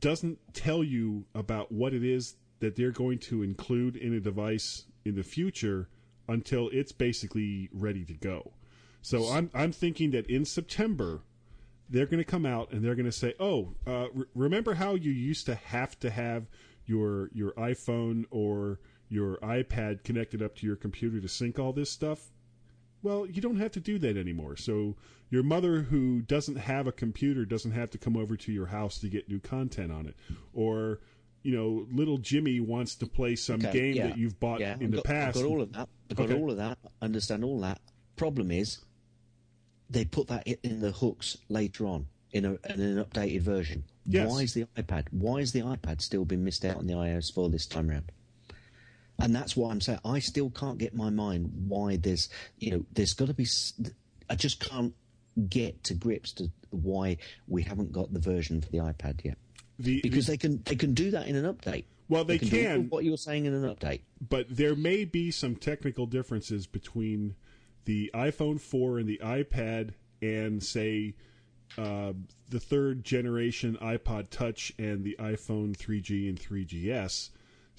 [0.01, 4.87] doesn't tell you about what it is that they're going to include in a device
[5.05, 5.89] in the future
[6.27, 8.53] until it's basically ready to go.
[9.01, 11.23] So I'm I'm thinking that in September
[11.89, 14.97] they're going to come out and they're going to say, "Oh, uh, re- remember how
[14.97, 16.49] you used to have to have
[16.85, 21.91] your your iPhone or your iPad connected up to your computer to sync all this
[21.91, 22.33] stuff?
[23.09, 24.57] Well, you don't have to do that anymore.
[24.59, 24.95] So
[25.31, 28.99] your mother who doesn't have a computer doesn't have to come over to your house
[28.99, 30.15] to get new content on it.
[30.53, 31.01] Or,
[31.43, 34.75] you know, little Jimmy wants to play some okay, game yeah, that you've bought yeah,
[34.75, 35.37] in I've the got, past.
[35.39, 35.89] I've got all of that.
[36.11, 36.79] I've got all of that.
[37.01, 37.81] Understand all that.
[38.17, 38.81] Problem is,
[39.89, 43.85] they put that in the hooks later on in, a, in an updated version.
[44.05, 44.29] Yes.
[44.29, 45.07] Why is the iPad?
[45.13, 48.13] Why is the iPad still been missed out on the iOS 4 this time around?
[49.19, 49.99] And that's what I'm saying.
[50.05, 52.29] I still can't get my mind why there's,
[52.59, 53.47] you know, there's got to be.
[54.31, 54.95] I just can't
[55.49, 59.39] get to grips to why we haven't got the version for the iPad yet.
[59.79, 61.85] The, because the, they can they can do that in an update.
[62.09, 62.81] Well, they, they can.
[62.81, 67.35] can what you're saying in an update, but there may be some technical differences between
[67.85, 71.15] the iPhone 4 and the iPad, and say
[71.77, 72.13] uh,
[72.49, 77.31] the third generation iPod Touch and the iPhone 3G and 3GS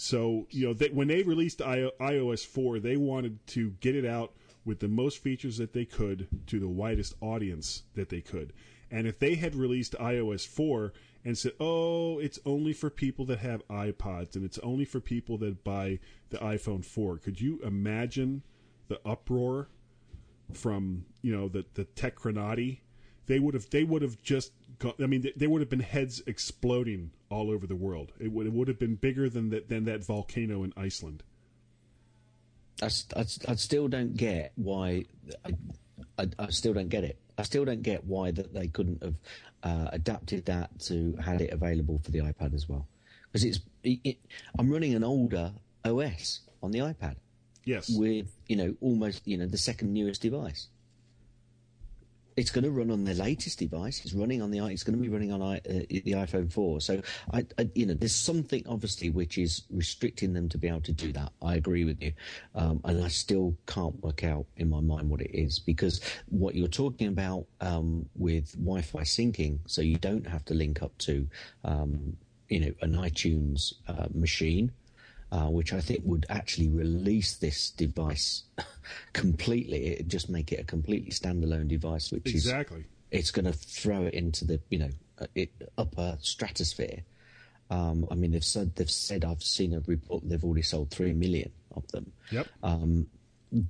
[0.01, 4.05] so you know they, when they released I- iOS four, they wanted to get it
[4.05, 4.31] out
[4.63, 8.53] with the most features that they could to the widest audience that they could.
[8.89, 10.93] And if they had released iOS four
[11.25, 15.37] and said, "Oh, it's only for people that have iPods and it's only for people
[15.39, 18.43] that buy the iPhone 4." Could you imagine
[18.87, 19.67] the uproar
[20.53, 22.79] from, you know, the the technocrati?
[23.25, 27.11] They would have they would have just I mean, there would have been heads exploding
[27.29, 28.13] all over the world.
[28.19, 31.23] It would, it would have been bigger than that than that volcano in Iceland.
[32.81, 35.05] I, I, I still don't get why.
[35.45, 35.51] I,
[36.17, 37.19] I, I, still don't get it.
[37.37, 39.15] I still don't get why that they couldn't have
[39.63, 42.87] uh, adapted that to had it available for the iPad as well.
[43.31, 44.17] Because it's it, it,
[44.57, 45.51] I'm running an older
[45.83, 47.15] OS on the iPad.
[47.65, 47.89] Yes.
[47.89, 50.67] With you know almost you know the second newest device.
[52.39, 54.01] It's going to run on the latest device.
[54.05, 54.59] It's running on the.
[54.67, 56.79] It's going to be running on uh, the iPhone 4.
[56.79, 57.01] So
[57.33, 60.93] I, I, you know, there's something obviously which is restricting them to be able to
[60.93, 61.33] do that.
[61.41, 62.13] I agree with you,
[62.55, 65.99] um, and I still can't work out in my mind what it is because
[66.29, 70.97] what you're talking about um, with Wi-Fi syncing, so you don't have to link up
[70.99, 71.27] to,
[71.65, 72.15] um,
[72.47, 74.71] you know, an iTunes uh, machine
[75.31, 78.43] uh, which I think would actually release this device
[79.13, 79.87] completely.
[79.87, 82.79] It just make it a completely standalone device, which exactly.
[82.79, 84.89] is it's going to throw it into the you know
[85.19, 87.03] uh, it, upper stratosphere.
[87.71, 91.13] Um, I mean, they've said they've said I've seen a report they've already sold three
[91.13, 92.11] million of them.
[92.31, 92.47] Yep.
[92.63, 93.07] Um,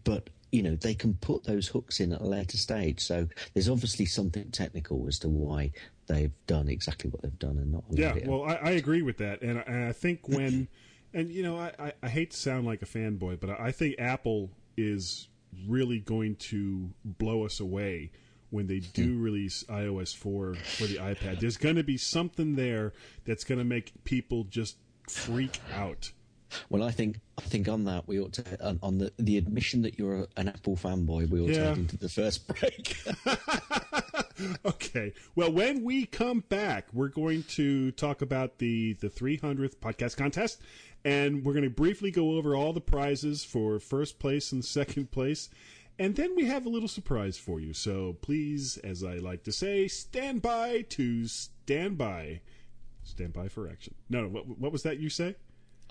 [0.04, 3.02] but you know they can put those hooks in at a later stage.
[3.02, 5.72] So there's obviously something technical as to why
[6.08, 7.84] they've done exactly what they've done and not.
[7.92, 10.68] Yeah, well, I, I agree with that, and, I- and I think when,
[11.14, 13.96] and you know, I, I, I hate to sound like a fanboy, but I think
[14.00, 15.28] Apple is
[15.68, 18.12] really going to blow us away
[18.50, 19.22] when they do hmm.
[19.22, 21.40] release iOS four for the iPad.
[21.40, 22.94] There's going to be something there
[23.26, 26.12] that's going to make people just freak out.
[26.70, 29.84] Well, I think I think on that we ought to on, on the the admission
[29.84, 32.98] that you're an Apple fanboy, we ought to head into the first break.
[34.66, 35.14] Okay.
[35.36, 40.62] Well, when we come back, we're going to talk about the the 300th podcast contest,
[41.04, 45.12] and we're going to briefly go over all the prizes for first place and second
[45.12, 45.50] place,
[45.98, 47.74] and then we have a little surprise for you.
[47.74, 52.42] So please, as I like to say, stand by to stand by,
[53.04, 53.96] stand by for action.
[54.10, 54.28] No, no.
[54.30, 55.36] What, what was that you say?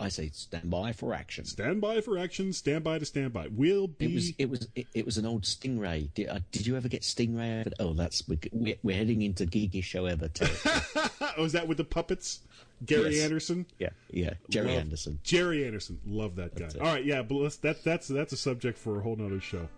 [0.01, 1.45] I say stand by for action.
[1.45, 2.53] Stand by for action.
[2.53, 3.49] Stand by to stand by.
[3.51, 4.07] We'll be.
[4.07, 6.13] It was it was it, it was an old Stingray.
[6.15, 7.61] Did, uh, did you ever get Stingray?
[7.61, 7.71] Over?
[7.81, 10.31] Oh, that's we're, we're heading into geeky show ever.
[11.37, 12.41] oh, is that with the puppets?
[12.85, 13.25] Gary Yes.
[13.25, 13.67] Anderson.
[13.81, 14.35] yeah, yeah.
[14.51, 15.19] Gerry Love- Anderson.
[15.25, 16.69] Gerry Anderson, love that guy.
[16.81, 19.69] All right, yeah, but let's, that that's that's a subject for a whole nother show.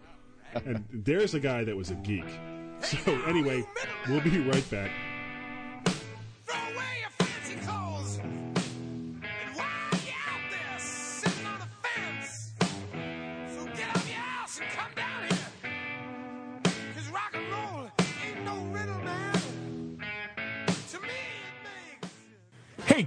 [0.53, 2.25] And there's a guy that was a geek.
[2.83, 3.65] So anyway,
[4.09, 4.91] we'll be right back.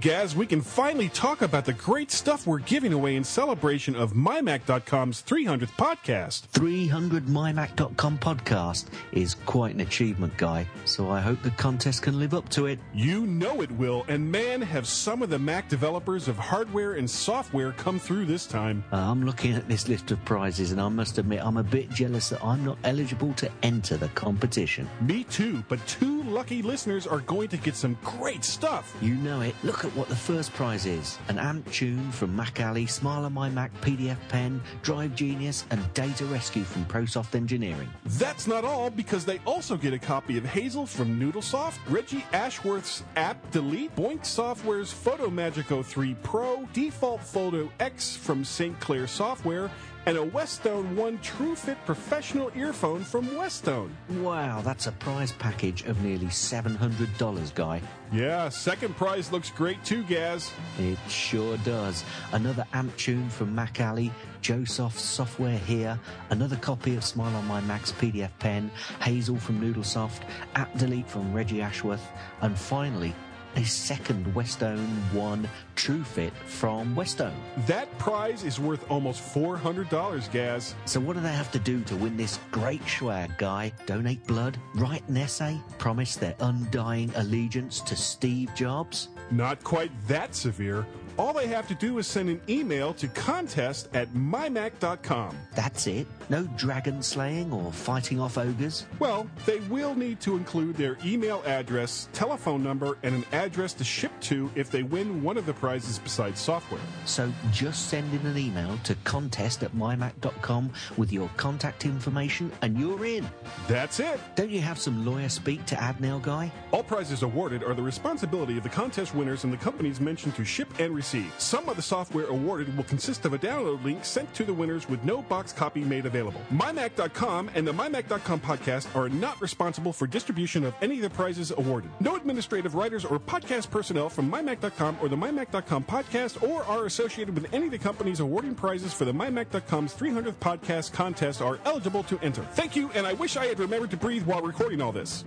[0.04, 4.12] Gaz, we can finally talk about the great stuff we're giving away in celebration of
[4.12, 6.42] MyMac.com's 300th podcast.
[6.48, 10.66] 300mymac.com podcast is quite an achievement, guy.
[10.84, 12.80] So I hope the contest can live up to it.
[12.92, 17.08] You know it will, and man, have some of the Mac developers of hardware and
[17.08, 18.84] software come through this time.
[18.92, 21.88] Uh, I'm looking at this list of prizes, and I must admit I'm a bit
[21.88, 24.86] jealous that I'm not eligible to enter the competition.
[25.00, 28.94] Me too, but two lucky listeners are going to get some great stuff.
[29.00, 29.54] You know it.
[29.64, 33.48] Look at what the first prize is an amp tune from Macally, Smile on My
[33.48, 37.88] Mac PDF Pen, Drive Genius, and Data Rescue from ProSoft Engineering.
[38.04, 43.04] That's not all, because they also get a copy of Hazel from Noodlesoft, Reggie Ashworth's
[43.16, 48.78] App Delete, Boinx Software's FotoMagico 3 Pro, Default Folder X from St.
[48.80, 49.70] Clair Software,
[50.06, 53.96] and a Westone One True Fit professional earphone from Westone.
[54.20, 57.80] Wow, that's a prize package of nearly $700, Guy.
[58.12, 60.50] Yeah, second prize looks great too, Gaz.
[60.78, 62.04] It sure does.
[62.32, 64.10] Another amp tune from Macally,
[64.42, 65.98] Josoft Software here,
[66.30, 70.22] another copy of Smile on My Mac's PDF pen, Hazel from Noodlesoft,
[70.54, 72.06] App Delete from Reggie Ashworth,
[72.42, 73.14] and finally,
[73.56, 77.34] a second Westone One True Fit from Westone.
[77.66, 80.74] That prize is worth almost $400, Gaz.
[80.84, 83.72] So what do they have to do to win this great swag, Guy?
[83.86, 84.58] Donate blood?
[84.74, 85.60] Write an essay?
[85.78, 89.08] Promise their undying allegiance to Steve Jobs?
[89.30, 90.86] Not quite that severe.
[91.16, 95.38] All they have to do is send an email to contest at mymac.com.
[95.54, 96.08] That's it?
[96.28, 98.86] No dragon slaying or fighting off ogres?
[98.98, 103.84] Well, they will need to include their email address, telephone number, and an address to
[103.84, 106.80] ship to if they win one of the prizes besides software.
[107.04, 112.76] So just send in an email to contest at mymac.com with your contact information and
[112.76, 113.28] you're in.
[113.68, 114.18] That's it.
[114.34, 116.50] Don't you have some lawyer speak to add now, Guy?
[116.72, 120.44] All prizes awarded are the responsibility of the contest winners and the companies mentioned to
[120.44, 121.03] ship and receive.
[121.38, 124.88] Some of the software awarded will consist of a download link sent to the winners
[124.88, 126.40] with no box copy made available.
[126.50, 131.50] MyMac.com and the MyMac.com podcast are not responsible for distribution of any of the prizes
[131.50, 131.90] awarded.
[132.00, 137.34] No administrative writers or podcast personnel from MyMac.com or the MyMac.com podcast or are associated
[137.34, 142.02] with any of the companies awarding prizes for the MyMac.com's 300th podcast contest are eligible
[142.04, 142.42] to enter.
[142.52, 145.24] Thank you, and I wish I had remembered to breathe while recording all this.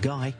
[0.00, 0.34] Guy?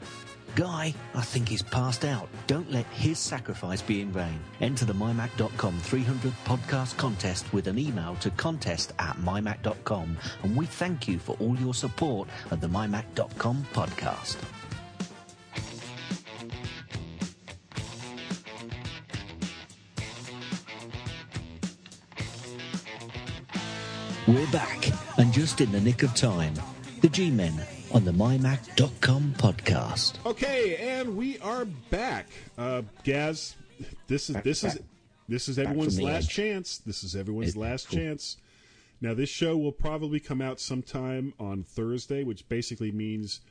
[0.55, 2.29] Guy, I think he's passed out.
[2.45, 4.39] Don't let his sacrifice be in vain.
[4.61, 10.67] Enter the mymac.com 300 podcast contest with an email to contest at mymac.com and we
[10.67, 14.37] thank you for all your support of the mymac.com podcast.
[24.25, 26.53] We're back, and just in the nick of time,
[27.01, 27.53] the G-Men
[27.93, 30.13] on the mymac.com podcast.
[30.25, 32.27] Okay, and we are back.
[32.57, 33.55] Uh, Gaz,
[34.07, 34.79] this is this is
[35.27, 36.29] this is everyone's from last edge.
[36.29, 36.77] chance.
[36.79, 37.99] This is everyone's It- last cool.
[37.99, 38.37] chance.
[39.01, 43.41] Now, this show will probably come out sometime on Thursday, which basically means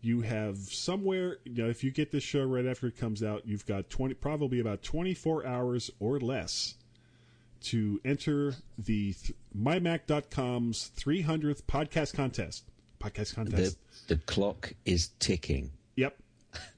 [0.00, 1.38] you have somewhere.
[1.44, 4.14] You know, if you get this show right after it comes out, you've got twenty,
[4.14, 6.74] probably about twenty four hours or less
[7.62, 12.64] to enter the th- mymac.com's 300th podcast contest.
[13.02, 13.78] Podcast contest.
[14.06, 15.72] The, the clock is ticking.
[15.96, 16.16] Yep.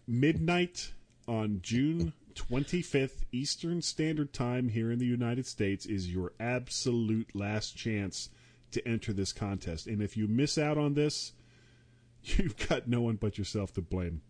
[0.07, 0.93] Midnight
[1.29, 7.77] on June 25th, Eastern Standard Time here in the United States is your absolute last
[7.77, 8.31] chance
[8.73, 9.87] to enter this contest.
[9.87, 11.33] And if you miss out on this,
[12.23, 14.23] you've got no one but yourself to blame.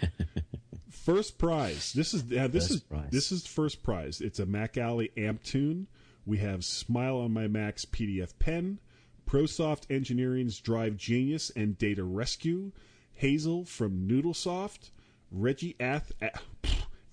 [0.90, 1.92] first prize.
[1.94, 3.10] This is uh, this First is prize.
[3.10, 4.20] this is first prize.
[4.20, 5.86] It's a Macally amp tune.
[6.26, 8.80] We have Smile on My Mac's PDF pen,
[9.28, 12.72] ProSoft Engineering's Drive Genius and Data Rescue,
[13.12, 14.90] Hazel from Noodlesoft,
[15.30, 16.12] Reggie Ath.
[16.22, 16.30] A-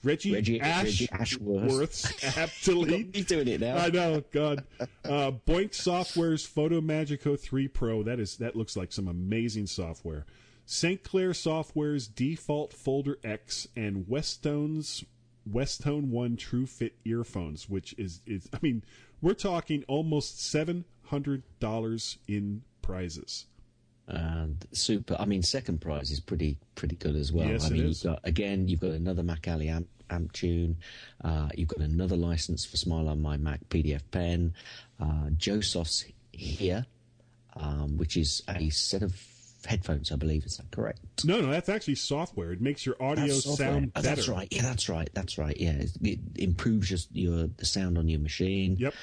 [0.04, 1.72] Reggie, Reggie- Ash- Reggie Ashworth.
[1.72, 3.16] Worth's app delete.
[3.16, 3.76] He's doing it now.
[3.78, 4.64] I know, God.
[5.04, 8.04] Uh, Boinx Software's FotoMagico 3 Pro.
[8.04, 10.26] That is that looks like some amazing software.
[10.68, 11.04] St.
[11.04, 15.04] Clair Software's Default Folder X and Westone's
[15.46, 18.84] Westone One True Fit earphones, which is is I mean,
[19.22, 23.46] we're talking almost seven hundred dollars in prizes.
[24.08, 25.16] and super.
[25.20, 27.48] I mean, second prize is pretty pretty good as well.
[27.48, 28.04] Yes, I it mean, is.
[28.04, 30.78] you've got again, you've got another Macally amp, amp tune.
[31.24, 34.54] Uh, you've got another license for Smile on My Mac PDF pen.
[35.00, 36.86] Uh, Josos here,
[37.56, 39.20] um, which is a set of
[39.66, 40.46] headphones, I believe.
[40.46, 41.00] Is that correct?
[41.26, 42.52] No, no, that's actually software.
[42.52, 44.16] It makes your audio sound Oh, better.
[44.16, 44.48] that's right.
[44.52, 45.10] Yeah, that's right.
[45.14, 45.60] That's right.
[45.60, 48.76] Yeah, it, it improves just your the sound on your machine.
[48.78, 48.94] Yep.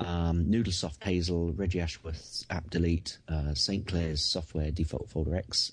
[0.00, 3.86] Um, Noodlesoft Hazel, Reggie Ashworth's App Delete, uh, St.
[3.86, 5.72] Clair's Software Default Folder X,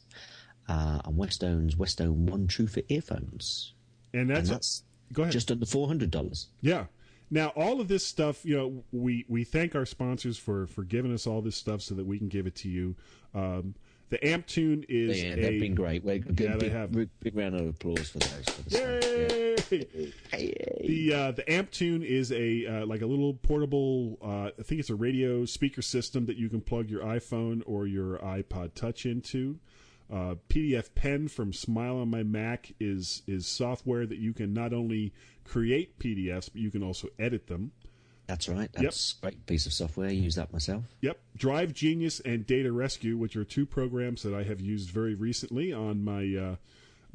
[0.68, 3.74] uh, and Westone's Westone One True Fit earphones.
[4.14, 5.32] And that's, and that's go ahead.
[5.32, 6.48] just under four hundred dollars.
[6.62, 6.86] Yeah.
[7.30, 11.14] Now, all of this stuff, you know, we, we thank our sponsors for, for giving
[11.14, 12.96] us all this stuff so that we can give it to you.
[13.36, 13.76] Um,
[14.10, 16.06] the amp tune is Yeah, they've been great.
[16.06, 16.94] We're good, Yeah, they have.
[16.94, 18.46] Big, big round of applause for those.
[18.46, 19.28] For the Yay!
[19.28, 19.37] Hey.
[19.70, 24.18] The uh, the amp tune is a uh, like a little portable.
[24.22, 27.88] Uh, I think it's a radio speaker system that you can plug your iPhone or
[27.88, 29.60] your iPod Touch into.
[30.12, 34.74] Uh, PDF Pen from Smile on My Mac is is software that you can not
[34.74, 35.14] only
[35.44, 37.72] create PDFs but you can also edit them.
[38.28, 38.72] That's right.
[38.74, 40.08] That's a great piece of software.
[40.08, 40.84] I use that myself.
[41.02, 45.16] Yep, Drive Genius and Data Rescue, which are two programs that I have used very
[45.16, 46.56] recently on my uh,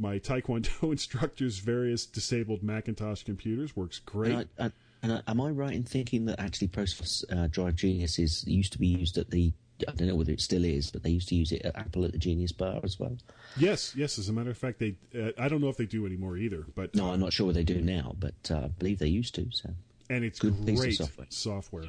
[0.03, 3.75] my Taekwondo instructor's various disabled Macintosh computers.
[3.77, 4.33] Works great.
[4.33, 4.71] And, I, I,
[5.03, 8.73] and I, am I right in thinking that actually Process uh, Drive Genius is used
[8.73, 9.53] to be used at the
[9.89, 12.05] I don't know whether it still is, but they used to use it at Apple
[12.05, 13.17] at the Genius Bar as well.
[13.57, 14.17] Yes, yes.
[14.17, 14.95] As a matter of fact, they.
[15.13, 17.57] Uh, I don't know if they do anymore either, but No, I'm not sure what
[17.57, 19.49] they do now, but uh, I believe they used to.
[19.51, 19.71] So
[20.09, 21.27] and it's good piece of great software.
[21.31, 21.85] software.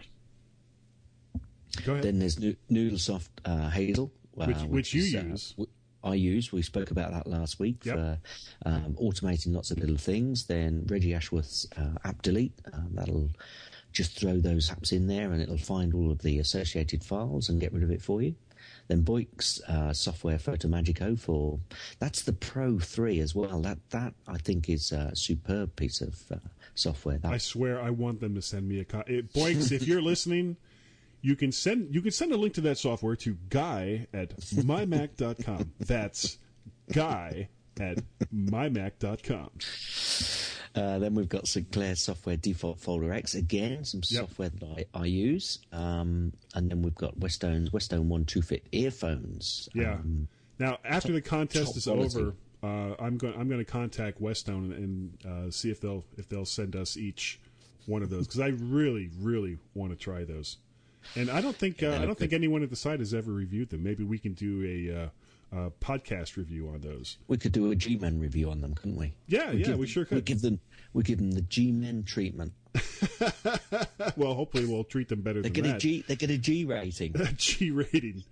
[1.85, 2.03] Go ahead.
[2.05, 5.49] then there's Noo- Noodlesoft uh, Hazel, uh, Which- which you is, uh, use.
[5.51, 5.69] w-
[6.03, 6.51] I use.
[6.51, 7.95] We spoke about that last week Yep.
[7.95, 8.19] for
[8.65, 10.45] um, automating lots of little things.
[10.45, 12.53] Then Reggie Ashworth's uh, App Delete.
[12.73, 13.29] Uh, that'll
[13.91, 17.61] just throw those apps in there, and it'll find all of the associated files and
[17.61, 18.35] get rid of it for you.
[18.87, 21.59] Then Boyk's uh, software FotoMagico for
[21.99, 23.61] that's the Pro Three as well.
[23.61, 26.35] That that I think is a superb piece of uh,
[26.75, 27.17] software.
[27.17, 29.21] That I swear, I want them to send me a copy.
[29.21, 30.57] Boykes, if you're listening,
[31.23, 35.71] you can send you can send a link to that software to guy at mymac.com.
[35.79, 36.37] That's
[36.91, 37.49] guy
[37.79, 37.97] at
[38.31, 39.49] mymac.com.
[40.75, 41.71] Uh, then we've got St.
[41.71, 44.21] Clair Software Default Folder X again, some Yep.
[44.21, 48.65] software that I, I use, um, and then we've got Westone's Westone One True Fit
[48.71, 49.69] earphones.
[49.73, 49.93] Yeah.
[49.93, 50.27] Um,
[50.59, 52.17] now, after the contest is quality.
[52.19, 56.27] over, uh, I'm going I'm going to contact Westone and uh, see if they'll if
[56.27, 57.39] they'll send us each
[57.85, 60.57] one of those because I really really want to try those.
[61.15, 63.69] And I don't think uh, I don't think anyone at the site has ever reviewed
[63.69, 63.83] them.
[63.83, 65.09] Maybe we can do a, uh,
[65.55, 67.17] uh podcast review on those.
[67.27, 69.13] we could do a G-Men review on them, couldn't we?
[69.27, 70.59] Yeah, We yeah, give we sure We give them
[70.93, 72.53] we give them the G-Men treatment.
[74.15, 75.79] well, hopefully we'll treat them better They than get a that.
[75.79, 77.13] G they get a G rating.
[77.37, 78.23] G rating.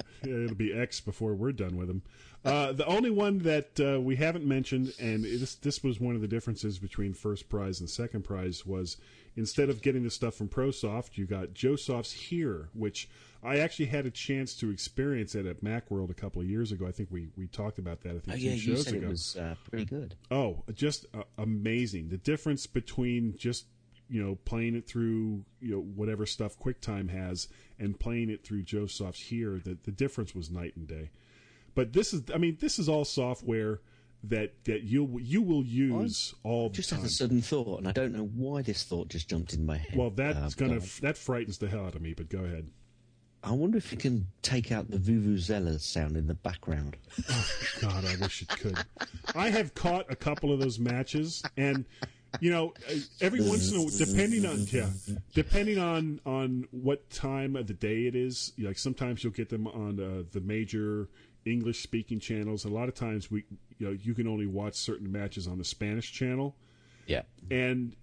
[0.22, 2.02] It'll be X before we're done with them.
[2.44, 6.20] Uh, the only one that uh, we haven't mentioned, and this this was one of
[6.20, 8.96] the differences between first prize and second prize, was
[9.36, 13.08] instead of getting the stuff from ProSoft, you got JoeSoft's Here, which
[13.44, 16.86] I actually had a chance to experience it at MacWorld a couple of years ago.
[16.86, 18.10] I think we, we talked about that.
[18.10, 19.06] I think Oh two yeah, you shows said ago.
[19.06, 20.16] it was uh, pretty good.
[20.30, 22.08] Oh, just uh, amazing!
[22.08, 23.66] The difference between just
[24.12, 27.48] you know playing it through you know whatever stuff QuickTime has
[27.78, 31.10] and playing it through JoeSoft's here, the the difference was night and day.
[31.74, 33.80] But this is, I mean, this is all software
[34.24, 36.98] that that you you will use all the Just time.
[37.00, 39.78] had a sudden thought, and I don't know why this thought just jumped in my
[39.78, 39.96] head.
[39.96, 42.12] Well, that's Uh, gonna that frightens the hell out of me.
[42.14, 42.68] But go ahead.
[43.44, 46.96] I wonder if you can take out the vuvuzela sound in the background.
[47.80, 48.78] God, I wish it could.
[49.34, 51.84] I have caught a couple of those matches, and
[52.40, 54.88] you know, uh, every once in a depending on yeah,
[55.34, 58.52] depending on on what time of the day it is.
[58.58, 61.08] Like sometimes you'll get them on uh, the major
[61.44, 62.64] English speaking channels.
[62.64, 63.44] A lot of times we,
[63.78, 66.56] you know, you can only watch certain matches on the Spanish channel,
[67.06, 67.22] Yeah.
[67.50, 67.94] and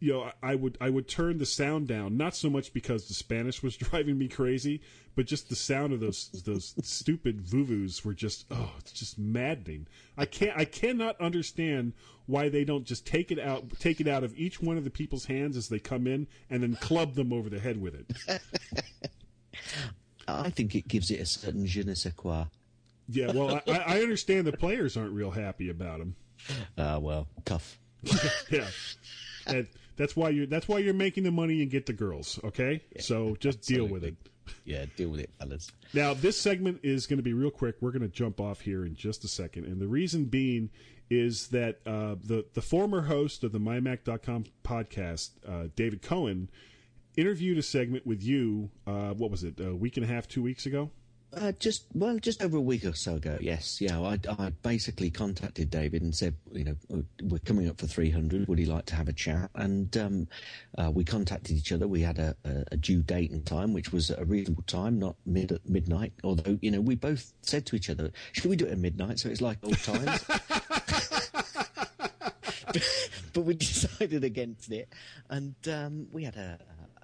[0.00, 3.14] you know, I would I would turn the sound down, not so much because the
[3.14, 4.80] Spanish was driving me crazy,
[5.14, 9.86] but just the sound of those those stupid vuvus were just oh, it's just maddening.
[10.16, 11.92] I can't I cannot understand
[12.26, 14.90] why they don't just take it out take it out of each one of the
[14.90, 18.40] people's hands as they come in and then club them over the head with it.
[20.28, 22.46] I think it gives it a certain je ne sais quoi.
[23.08, 26.14] Yeah, well, I, I understand the players aren't real happy about them.
[26.78, 27.80] Ah, well, tough.
[28.50, 28.68] yeah.
[29.46, 29.66] And
[30.00, 32.82] that's why you're that's why you're making the money and get the girls, okay?
[33.00, 34.16] so just deal with it.
[34.64, 35.70] Yeah, deal with it, fellas.
[35.92, 37.76] Now, this segment is going to be real quick.
[37.80, 40.70] We're going to jump off here in just a second, and the reason being
[41.10, 46.48] is that uh, the the former host of the MyMac.com podcast, uh, David Cohen,
[47.18, 48.70] interviewed a segment with you.
[48.86, 49.60] Uh, what was it?
[49.60, 50.90] A week and a half, two weeks ago.
[51.32, 53.38] Uh, just well, just over a week or so ago.
[53.40, 54.00] Yes, yeah.
[54.00, 58.48] I, I basically contacted David and said, you know, we're coming up for three hundred.
[58.48, 59.48] Would he like to have a chat?
[59.54, 60.28] And um,
[60.76, 61.86] uh, we contacted each other.
[61.86, 65.14] We had a, a, a due date and time, which was a reasonable time, not
[65.24, 66.12] mid midnight.
[66.24, 69.20] Although, you know, we both said to each other, "Should we do it at midnight?"
[69.20, 70.24] So it's like old times.
[73.32, 74.88] but we decided against it,
[75.28, 76.58] and um, we had a,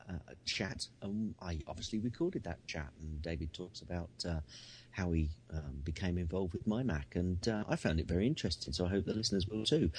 [0.09, 0.87] a, a chat.
[1.03, 4.41] And I obviously recorded that chat, and David talks about uh,
[4.91, 8.73] how he um, became involved with my Mac, and uh, I found it very interesting.
[8.73, 9.91] So I hope the listeners will too.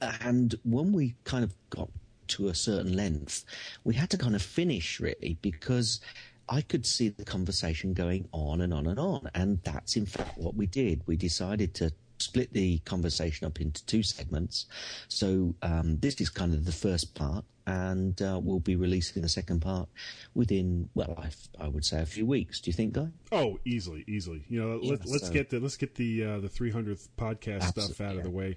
[0.00, 1.88] And when we kind of got
[2.28, 3.44] to a certain length,
[3.84, 6.00] we had to kind of finish really because.
[6.46, 9.30] I could see the conversation going on and on and on.
[9.34, 11.00] And that's in fact what we did.
[11.06, 11.90] We decided to
[12.24, 14.66] split the conversation up into two segments.
[15.08, 19.28] So um, this is kind of the first part, and uh, we'll be releasing the
[19.28, 19.88] second part
[20.34, 22.60] within, well, I, I would say a few weeks.
[22.60, 23.08] Do you think, Guy?
[23.32, 24.44] Oh, easily, easily.
[24.48, 27.64] You know, Yeah, let, let's so- get the let's get the uh, the 300th podcast
[27.68, 28.56] stuff out of the way.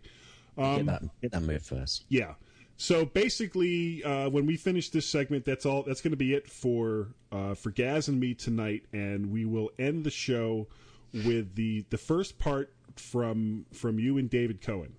[0.58, 2.06] get that get that move first.
[2.10, 2.34] Yeah.
[2.80, 5.82] So basically, uh, when we finish this segment, that's all.
[5.82, 9.72] That's going to be it for uh, for Gaz and me tonight, and we will
[9.80, 10.68] end the show
[11.12, 14.94] with the the first part from from you and David Cohen.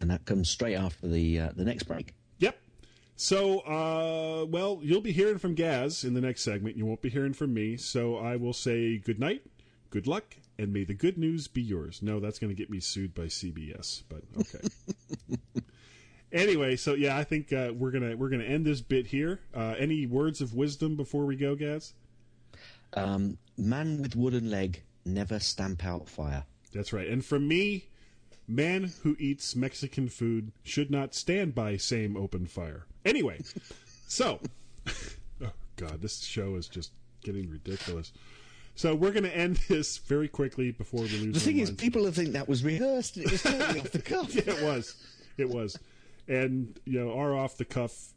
[0.00, 2.14] And that comes straight after the uh, the next break.
[2.38, 2.56] Yep.
[3.16, 6.76] So, uh, well, you'll be hearing from Gaz in the next segment.
[6.76, 7.76] You won't be hearing from me.
[7.76, 9.42] So I will say good night,
[9.90, 12.00] good luck, and may the good news be yours.
[12.00, 14.68] No, that's going to get me sued by CBS, but okay.
[16.32, 19.40] anyway, so yeah, I think uh, we're gonna we're gonna end this bit here.
[19.54, 21.94] Uh, any words of wisdom before we go, Gaz?
[22.94, 26.44] Um, man with wooden leg never stamp out fire.
[26.78, 27.08] That's right.
[27.08, 27.88] And for me,
[28.46, 32.86] man who eats Mexican food should not stand by same open fire.
[33.04, 33.40] Anyway,
[34.06, 34.38] so
[35.42, 36.92] oh god, this show is just
[37.24, 38.12] getting ridiculous.
[38.76, 41.34] So we're going to end this very quickly before we lose.
[41.34, 43.16] The thing is, people will think that was rehearsed.
[43.16, 44.34] and It was totally off the cuff.
[44.36, 44.94] yeah, it was,
[45.36, 45.76] it was,
[46.28, 48.12] and you know, our off the cuff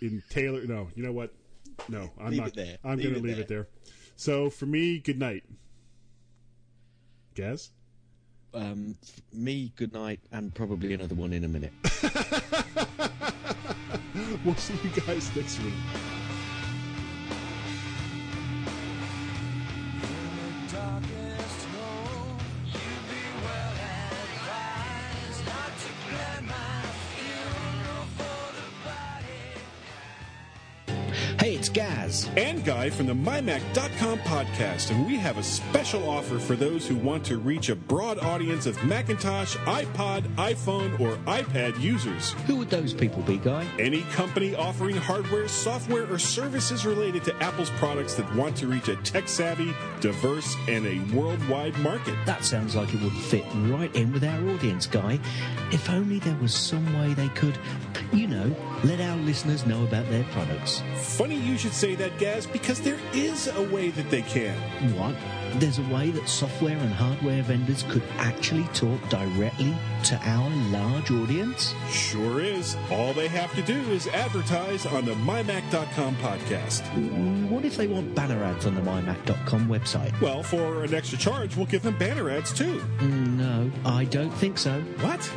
[0.00, 0.64] in Taylor.
[0.64, 1.32] No, you know what?
[1.88, 2.58] No, I'm Leave not.
[2.84, 3.40] I'm going to leave there.
[3.40, 3.68] it there.
[4.14, 5.42] So for me, good night.
[7.34, 7.70] Gaz.
[8.54, 8.96] Um,
[9.32, 11.72] me, good night, and probably another one in a minute.
[14.44, 15.74] We'll see you guys next week.
[31.58, 32.30] It's Gaz.
[32.36, 36.94] and Guy from the MyMac.com podcast, and we have a special offer for those who
[36.94, 42.30] want to reach a broad audience of Macintosh, iPod, iPhone, or iPad users.
[42.46, 43.66] Who would those people be, Guy?
[43.76, 48.86] Any company offering hardware, software, or services related to Apple's products that want to reach
[48.86, 52.14] a tech savvy, diverse, and a worldwide market.
[52.24, 55.18] That sounds like it would fit right in with our audience, Guy.
[55.72, 57.58] If only there was some way they could,
[58.12, 58.54] you know,
[58.84, 60.82] let our listeners know about their products.
[60.96, 64.56] Funny you should say that, Gaz, because there is a way that they can.
[64.98, 65.14] What?
[65.60, 69.74] There's a way that software and hardware vendors could actually talk directly
[70.04, 71.74] to our large audience?
[71.90, 72.76] Sure is.
[72.90, 76.82] All they have to do is advertise on the MyMac.com podcast.
[77.48, 80.18] What if they want banner ads on the mymac.com website?
[80.20, 82.78] Well, for an extra charge, we'll give them banner ads too.
[82.98, 84.80] Mm, No, I don't think so.
[85.00, 85.30] What?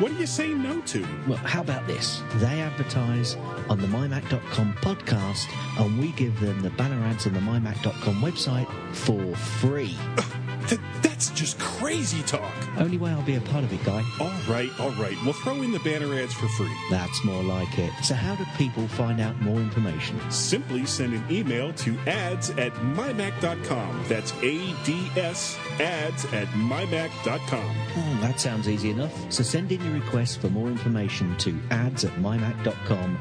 [0.00, 1.06] What are you saying no to?
[1.28, 2.22] Well, how about this?
[2.36, 3.36] They advertise
[3.68, 5.46] on the mymac.com podcast,
[5.78, 9.94] and we give them the banner ads on the mymac.com website for free.
[10.70, 12.52] Th- that's just crazy talk.
[12.78, 14.04] Only way I'll be a part of it, guy.
[14.20, 15.16] All right, all right.
[15.24, 16.72] We'll throw in the banner ads for free.
[16.90, 17.92] That's more like it.
[18.04, 20.18] So, how do people find out more information?
[20.30, 24.04] Simply send an email to ads at mymac.com.
[24.06, 27.64] That's A D S ads at mymac.com.
[27.64, 29.32] Oh, hmm, that sounds easy enough.
[29.32, 33.18] So, send in your requests for more information to ads at mymac.com.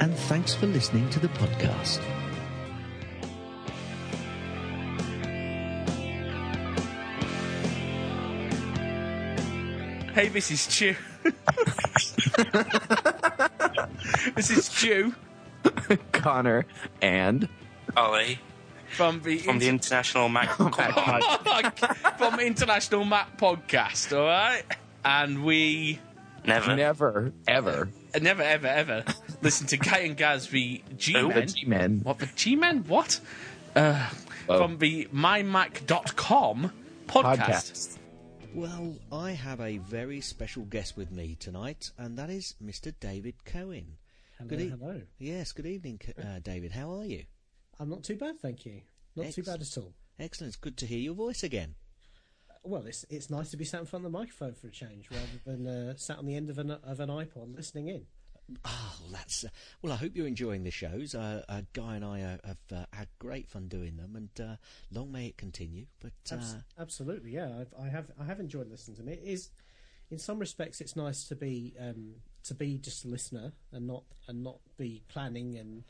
[0.00, 2.02] And thanks for listening to the podcast.
[10.14, 10.94] Hey, this is Stu.
[14.36, 15.14] this is Stu
[16.12, 16.66] Connor
[17.02, 17.48] and
[17.96, 18.38] Ollie
[18.92, 20.48] from the, from the International Mac.
[20.50, 22.16] Podcast.
[22.18, 24.16] from International Mac Podcast.
[24.16, 24.62] All right,
[25.04, 25.98] and we
[26.46, 26.76] Never.
[26.76, 27.88] never ever
[28.20, 29.04] never ever ever
[29.42, 31.28] listen to Guy and Gaz the G Who?
[31.28, 31.48] the Men.
[31.48, 32.84] G Men What the G Men?
[32.86, 33.18] What?
[33.74, 34.10] Uh,
[34.46, 34.58] Oh.
[34.58, 36.70] From the mymac.com
[37.06, 37.38] podcast.
[37.38, 37.96] podcast.
[38.54, 42.94] Well, I have a very special guest with me tonight, and that is Mr.
[43.00, 43.96] David Cohen.
[44.38, 45.02] Hello, Good e- hello.
[45.18, 46.70] Yes, good evening, uh, David.
[46.70, 47.24] How are you?
[47.80, 48.82] I'm not too bad, thank you.
[49.16, 49.92] Not too bad at all.
[50.20, 50.50] Excellent.
[50.50, 51.74] It's good to hear your voice again.
[52.62, 55.08] Well, it's it's nice to be sat in front of the microphone for a change,
[55.10, 58.06] rather than uh, sat on the end of an of an iPod listening in.
[58.64, 59.48] Oh, that's uh,
[59.82, 59.92] well.
[59.92, 61.14] I hope you're enjoying the shows.
[61.14, 64.56] Uh, uh, Guy and I have uh, had great fun doing them, and uh,
[64.92, 65.86] long may it continue.
[66.00, 67.50] But uh, Abs- Absolutely, yeah.
[67.60, 69.12] I've, I have I have enjoyed listening to them.
[69.12, 69.48] It is,
[70.10, 74.02] in some respects, it's nice to be um, to be just a listener and not
[74.28, 75.84] and not be planning and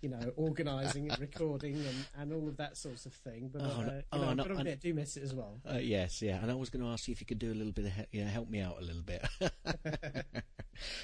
[0.00, 3.48] you know organising and recording and, and all of that sorts of thing.
[3.52, 5.60] But Oh, uh, oh, know, no, I do miss it as well.
[5.72, 6.40] uh, yes, yeah.
[6.42, 7.92] And I was going to ask you if you could do a little bit of
[7.92, 9.24] he- you know, help me out a little bit.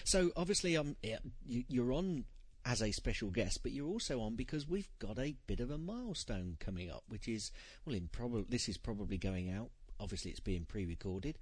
[0.05, 2.25] so obviously, um, yeah, you, you're on
[2.65, 5.79] as a special guest, but you're also on because we've got a bit of a
[5.79, 7.51] milestone coming up, which is
[7.85, 9.71] well, in probably this is probably going out.
[10.01, 11.39] Obviously, it's being pre-recorded,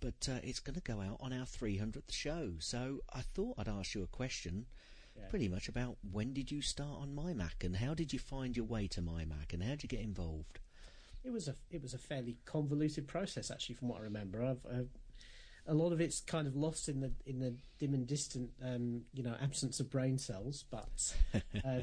[0.00, 2.54] but uh, it's going to go out on our 300th show.
[2.58, 4.66] So I thought I'd ask you a question,
[5.28, 8.66] pretty much about when did you start on MyMac and how did you find your
[8.66, 10.60] way to MyMac and how did you get involved?
[11.22, 14.42] It was a it was a fairly convoluted process, actually, from what I remember.
[14.42, 14.84] I've, uh,
[15.66, 19.02] a lot of it's kind of lost in the in the dim and distant, um,
[19.12, 20.64] you know, absence of brain cells.
[20.70, 21.14] But
[21.64, 21.80] uh,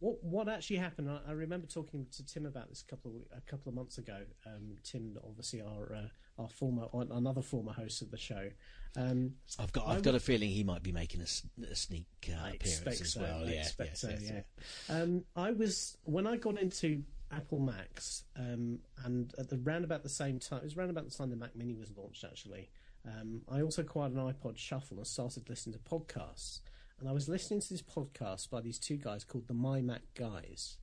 [0.00, 1.10] what what actually happened?
[1.10, 3.98] I, I remember talking to Tim about this a couple of, a couple of months
[3.98, 4.18] ago.
[4.46, 8.50] Um, Tim, obviously, our uh, our former another former host of the show.
[8.96, 12.50] Um, I've got I I've got a feeling he might be making a sneak uh,
[12.54, 13.20] appearance as so.
[13.20, 13.44] well.
[13.44, 14.08] I yeah, expect yes, so.
[14.08, 14.32] yes, yeah.
[14.32, 14.44] yes.
[14.88, 20.02] Um, I was when I got into Apple Macs, um, and at the round about
[20.02, 22.24] the same time, it was round about the time the Mac Mini was launched.
[22.24, 22.70] Actually,
[23.06, 26.60] um, I also acquired an iPod Shuffle and started listening to podcasts.
[26.98, 30.02] And I was listening to this podcast by these two guys called the My Mac
[30.14, 30.76] Guys.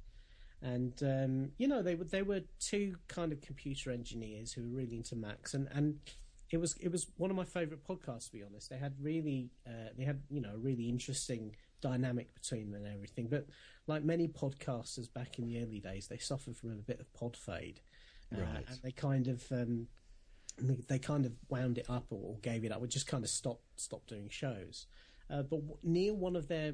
[0.61, 4.76] And um, you know they were they were two kind of computer engineers who were
[4.76, 5.99] really into Macs, and, and
[6.49, 8.72] it was it was one of my favourite podcasts to be honest.
[8.72, 12.91] They had really uh, they had you know a really interesting dynamic between them and
[12.95, 13.28] everything.
[13.28, 13.45] But
[13.86, 17.38] like many podcasters back in the early days, they suffered from a bit of pod
[17.38, 17.80] fade,
[18.36, 18.65] uh, Right.
[18.68, 19.88] and they kind of um,
[20.60, 23.64] they, kind of wound it up or, gave it up, or just kind of stopped
[23.76, 24.88] stopped doing shows.
[25.30, 26.74] Uh, but near one of their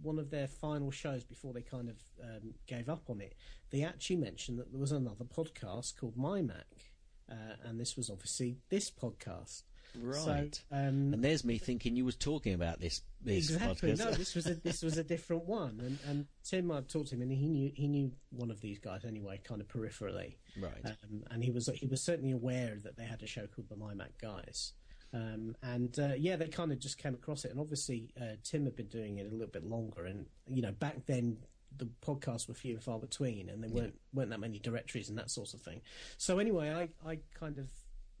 [0.00, 3.34] one of their final shows before they kind of um, gave up on it,
[3.70, 6.92] they actually mentioned that there was another podcast called My Mac,
[7.30, 9.62] uh, and this was obviously this podcast.
[10.00, 10.54] Right.
[10.54, 13.92] So, um, and there's me thinking you was talking about this this exactly.
[13.92, 13.98] podcast.
[13.98, 17.14] No, this was a this was a different one, and and Tim, I've talked to
[17.14, 20.84] him, and he knew he knew one of these guys anyway, kind of peripherally, Right.
[20.84, 23.76] Um, and he was he was certainly aware that they had a show called the
[23.76, 24.72] My Mac Guys.
[25.14, 28.64] Um, and uh, yeah, they kind of just came across it, and obviously uh, Tim
[28.64, 31.38] had been doing it a little bit longer, and you know back then
[31.78, 35.18] the podcasts were few and far between, and there weren't weren't that many directories and
[35.18, 35.82] that sort of thing.
[36.16, 37.68] So anyway, I, I kind of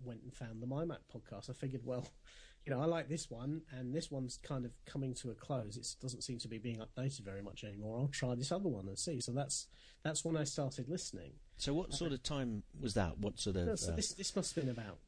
[0.04, 1.50] went and found the My Mac podcast.
[1.50, 2.06] I figured, well,
[2.64, 5.76] you know, I like this one, and this one's kind of coming to a close.
[5.76, 7.98] It doesn't seem to be being updated very much anymore.
[7.98, 9.20] I'll try this other one and see.
[9.20, 9.66] So that's
[10.02, 11.32] that's when I started listening.
[11.56, 13.18] so what sort of time was that?
[13.18, 14.98] What sort of No, so uh, this this must have been about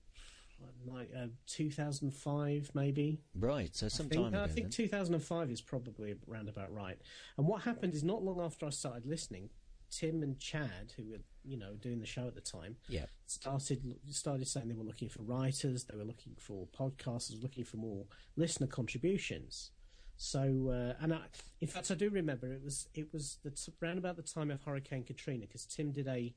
[0.86, 3.20] like uh, 2005 maybe.
[3.38, 3.74] right?
[3.74, 4.42] So some I think, time ago.
[4.42, 4.70] I think then.
[4.70, 6.98] 2005 is probably around about right.
[7.36, 9.50] And what happened is not long after I started listening,
[9.90, 13.06] Tim and Chad, who were you know doing the show at the time, Yeah.
[13.26, 17.76] started started saying they were looking for writers, they were looking for podcasters, looking for
[17.76, 18.06] more
[18.36, 19.70] listener contributions.
[20.16, 21.22] So, uh, and I,
[21.60, 24.50] in fact, I do remember it was it was the t- around about the time
[24.50, 26.34] of Hurricane Katrina because Tim did a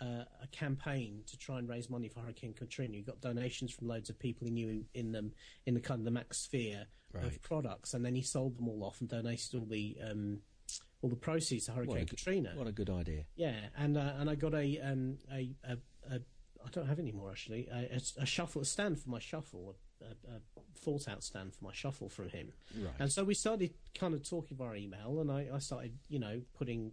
[0.00, 2.94] uh, a campaign to try and raise money for Hurricane Katrina.
[2.96, 5.32] You got donations from loads of people he knew in, in them
[5.64, 7.24] in the kind of the max sphere Right.
[7.24, 10.40] of products, and then he sold them all off and donated all the um,
[11.02, 12.52] all the proceeds to Hurricane What good- Katrina.
[12.56, 13.24] what a good idea.
[13.36, 15.72] Yeah, and uh, and I got a um a, a,
[16.10, 16.20] a
[16.64, 19.76] I don't have any more actually a, a, a shuffle a stand for my shuffle
[20.00, 20.40] a, a, a
[20.78, 22.52] thought out stand for my shuffle from him.
[22.78, 22.92] Right.
[22.98, 26.40] And so we started kind of talking via email, and I, I started you know
[26.56, 26.92] putting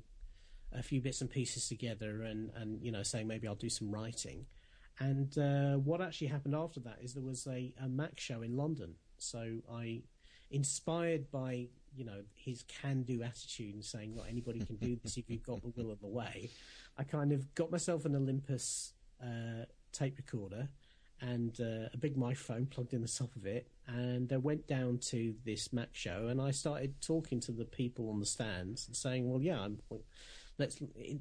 [0.72, 3.89] a few bits and pieces together, and and you know saying maybe I'll do some
[3.91, 4.45] writing.
[4.99, 8.56] And uh, what actually happened after that is there was a, a Mac show in
[8.56, 8.93] London.
[9.18, 10.04] So I,
[10.51, 15.30] inspired by you know his can-do attitude and saying, "Not anybody can do this if
[15.30, 16.50] you've got the will and the way,"
[16.98, 20.70] I kind of got myself an Olympus uh, tape recorder
[21.22, 24.98] and uh, a big microphone plugged in the top of it, and I went down
[25.10, 28.96] to this Mac show and I started talking to the people on the stands and
[28.96, 29.80] saying, "Well, yeah, I'm."
[30.60, 30.78] Let's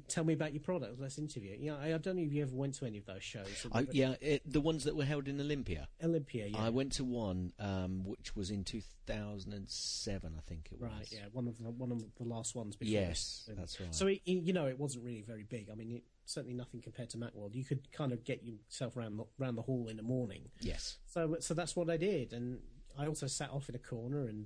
[0.07, 0.99] tell me about your product.
[0.99, 1.53] Let's interview.
[1.53, 3.65] it." You I, I don't know if you ever went to any of those shows.
[3.71, 5.87] I, yeah, it, the ones that were held in Olympia.
[6.03, 6.47] Olympia.
[6.47, 10.91] Yeah, I went to one um, which was in 2007, I think it was.
[10.91, 12.75] Right, yeah, one of the one of the last ones.
[12.75, 13.57] Before Yes, this.
[13.57, 13.93] that's right.
[13.93, 15.69] So it, it- you know, it wasn't really very big.
[15.71, 17.53] I mean, it, certainly nothing compared to Macworld.
[17.55, 20.49] You could kind of get yourself around the, around the hall in the morning.
[20.61, 20.97] Yes.
[21.07, 22.59] So so that's what I did, and
[22.97, 24.45] I also sat off in a corner and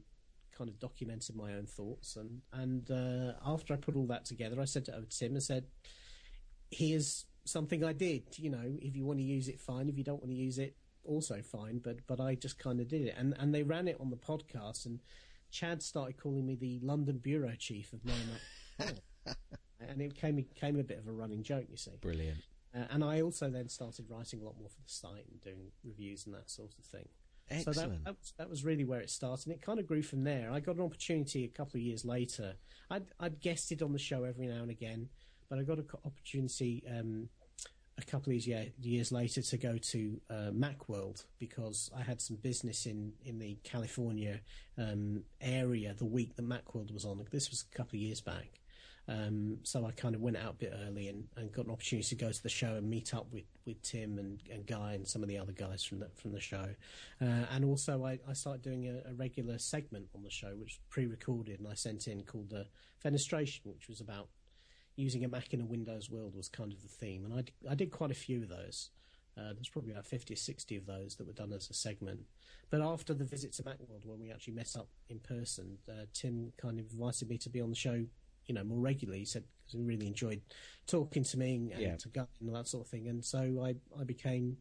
[0.58, 2.16] kind of documented my own thoughts.
[2.16, 5.34] And and uh, after I put all that together, I sent it over to Tim
[5.34, 5.66] and said,
[6.72, 8.24] "Here's something I did.
[8.38, 9.90] You know, if you want to use it, fine.
[9.90, 11.80] If you don't want to use it, also fine.
[11.80, 14.18] But but I just kind of did it, and and they ran it on the
[14.18, 15.00] podcast, and
[15.52, 19.00] Chad started calling me the London bureau chief of MyMac.
[19.80, 21.92] And it became, became a bit of a running joke, you see.
[22.02, 22.40] Brilliant.
[22.76, 25.72] Uh, and I also then started writing a lot more for the site and doing
[25.84, 27.08] reviews and that sort of thing.
[27.64, 29.48] So that, that, was, that was really where it started.
[29.48, 30.52] And it kind of grew from there.
[30.52, 32.56] I got an opportunity a couple of years later.
[32.90, 35.10] I'd, I'd guested on the show every now and again,
[35.50, 37.30] but I got an opportunity um,
[37.98, 42.38] a couple of year, years later to go to uh, Macworld because I had some
[42.38, 44.42] business in, in the California
[44.78, 47.26] um, area the week that Macworld was on.
[47.32, 48.60] This was a couple of years back.
[49.10, 52.08] Um, so I kind of went out a bit early and, and got an opportunity
[52.10, 55.08] to go to the show and meet up with, with Tim and, and Guy and
[55.08, 56.66] some of the other guys from the from the show.
[57.22, 60.76] Uh, and also I, I started doing a, a regular segment on the show, which
[60.76, 62.64] was pre-recorded, and I sent in called uh,
[63.04, 64.28] Fenestration, which was about
[64.98, 67.24] using a Mac in a Windows world was kind of the theme.
[67.24, 68.90] And I, d- I did quite a few of those.
[69.38, 72.22] Uh, there's probably about 50 or 60 of those that were done as a segment.
[72.72, 76.52] But after the visit to Macworld, when we actually met up in person, uh, Tim
[76.58, 78.06] kind of invited me to be on the show,
[78.48, 79.20] you know, more regularly.
[79.20, 80.42] He said because he really enjoyed
[80.88, 81.96] talking to me and Yeah.
[81.98, 83.08] to Guy and all that sort of thing.
[83.08, 84.58] And so I, I became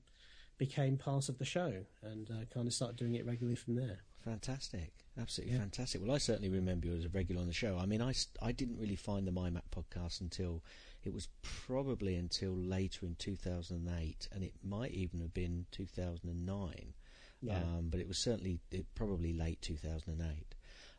[0.58, 3.98] became part of the show and uh, kind of started doing it regularly from there.
[4.24, 4.92] Fantastic.
[5.20, 5.60] Absolutely Yeah.
[5.60, 6.00] fantastic.
[6.02, 7.76] Well, I certainly remember you as a regular on the show.
[7.78, 10.64] I mean, I, I didn't really find the MyMac podcast until
[11.04, 16.94] it was probably until later in 2008, and it might even have been 2009.
[17.42, 17.58] Yeah.
[17.58, 20.54] Um, but it was certainly it, probably late 2008.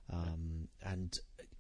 [0.10, 1.20] Um, and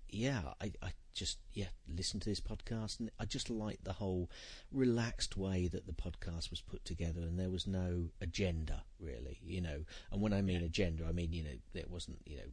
[0.09, 4.29] yeah, I, I just yeah listened to this podcast, and I just liked the whole
[4.71, 9.61] relaxed way that the podcast was put together, and there was no agenda really, you
[9.61, 9.83] know.
[10.11, 12.43] And when I mean agenda, I mean you know there wasn't you know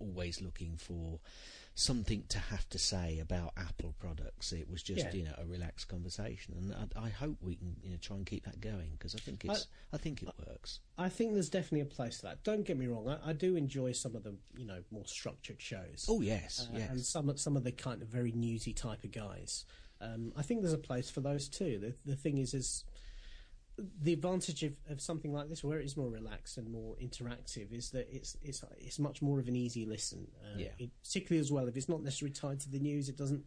[0.00, 1.20] always looking for
[1.74, 4.52] something to have to say about Apple products.
[4.52, 5.12] It was just Yeah.
[5.12, 8.24] you know a relaxed conversation, and I, I hope we can you know try and
[8.26, 10.80] keep that going because I think it's I, think it works.
[10.96, 12.42] I think there's definitely a place for that.
[12.44, 13.08] Don't get me wrong.
[13.08, 16.06] I, I do enjoy some of the you know more structured shows.
[16.08, 16.90] Oh yes, Uh, yes.
[16.90, 19.64] and some of- some of the kind of very newsy type of guys.
[20.00, 21.78] Um, I think there's a place for those too.
[21.78, 22.84] The the thing is, is
[24.02, 27.72] the advantage of, of something like this, where it is more relaxed and more interactive,
[27.72, 30.26] is that it's it's it's much more of an easy listen.
[30.42, 30.68] Uh, Yeah.
[30.78, 33.08] it- particularly as well if it's not necessarily tied to the news.
[33.08, 33.44] It doesn't.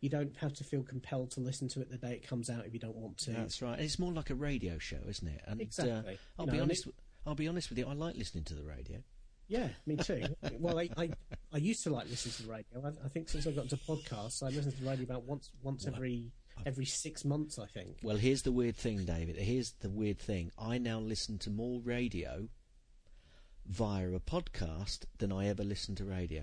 [0.00, 2.66] You don't have to feel compelled to listen to it the day it comes out
[2.66, 3.30] if you don't want to.
[3.30, 3.78] That's right.
[3.78, 5.40] It's more like a radio show, isn't it?
[5.46, 6.14] And Exactly.
[6.14, 6.86] Uh, I'll You be know, and honest.
[6.88, 6.94] it-
[7.24, 7.86] I'll be honest with you.
[7.86, 8.98] I like listening to the radio.
[9.46, 10.24] Yeah, me too.
[10.58, 11.10] well, I, I
[11.52, 12.84] I used to like listening to the radio.
[12.84, 15.50] I, I think since I got into podcasts, I listen to the radio about once
[15.62, 16.32] once every
[16.66, 17.58] every six months.
[17.58, 17.98] I think.
[18.02, 19.36] Well, here's the weird thing, David.
[19.36, 20.50] Here's the weird thing.
[20.58, 22.48] I now listen to more radio
[23.66, 26.42] via a podcast than I ever listen to radio.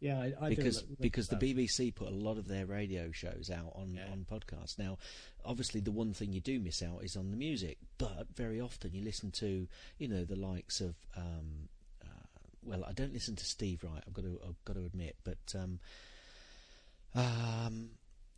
[0.00, 0.96] Yeah, I, I because do.
[1.00, 1.36] because the.
[1.36, 4.10] BBC put a lot of their radio shows out on Yeah.
[4.10, 4.76] on podcasts.
[4.76, 4.98] Now,
[5.44, 8.92] obviously, the one thing you do miss out is on the music, but very often
[8.94, 9.68] you listen to
[9.98, 10.96] you know the likes of.
[11.16, 11.68] Um,
[12.04, 12.08] uh,
[12.64, 14.02] well, I don't listen to Steve Wright.
[14.04, 15.78] I've got to I've got to admit, but um,
[17.14, 17.71] um,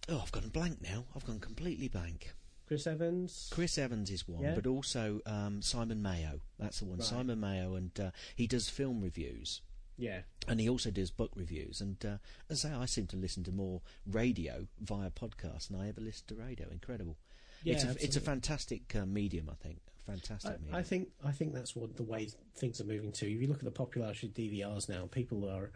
[0.08, 1.04] oh, I've gone blank now.
[1.14, 2.32] I've gone completely blank.
[2.66, 3.50] Chris Evans.
[3.52, 4.54] Chris Evans is one, Yeah.
[4.54, 6.40] but also um, Simon Mayo.
[6.58, 6.98] That's the one.
[6.98, 7.06] Right.
[7.06, 9.60] Simon Mayo, and uh, he does film reviews
[9.98, 11.80] Yeah, and he also does book reviews.
[11.82, 12.16] And uh,
[12.48, 16.00] as I say, I seem to listen to more radio via podcast than I ever
[16.00, 16.68] listen to radio.
[16.70, 17.18] Incredible.
[17.62, 19.48] Yeah, it's a, it's a fantastic uh, medium.
[19.50, 20.74] I think fantastic I, medium.
[20.74, 23.26] I think I think that's what the way things are moving to.
[23.30, 25.70] If you look at the popularity of DVRs now, people are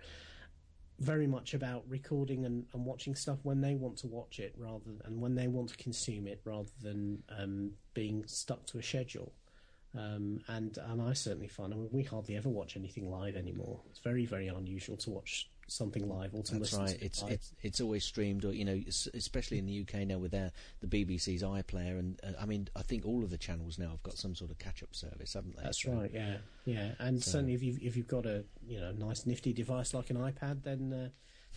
[0.99, 4.91] very much about recording and, and watching stuff when they want to watch it, rather
[5.05, 9.33] and when they want to consume it, rather than um, being stuck to a schedule.
[9.97, 13.81] Um, and and I certainly find I mean, we hardly ever watch anything live anymore.
[13.91, 16.99] It's very very unusual to watch something live or to That's listen right.
[16.99, 17.33] to It's live.
[17.33, 18.81] it's it's always streamed, or you know,
[19.15, 20.51] especially in the UK now with their
[20.81, 24.03] the BBC's iPlayer, and uh, I mean, I think all of the channels now have
[24.03, 25.63] got some sort of catch-up service, haven't they?
[25.63, 26.11] That's So- right.
[26.13, 29.53] Yeah, yeah, and So- certainly if you've if you've got a you know nice nifty
[29.53, 31.09] device like an iPad, then uh,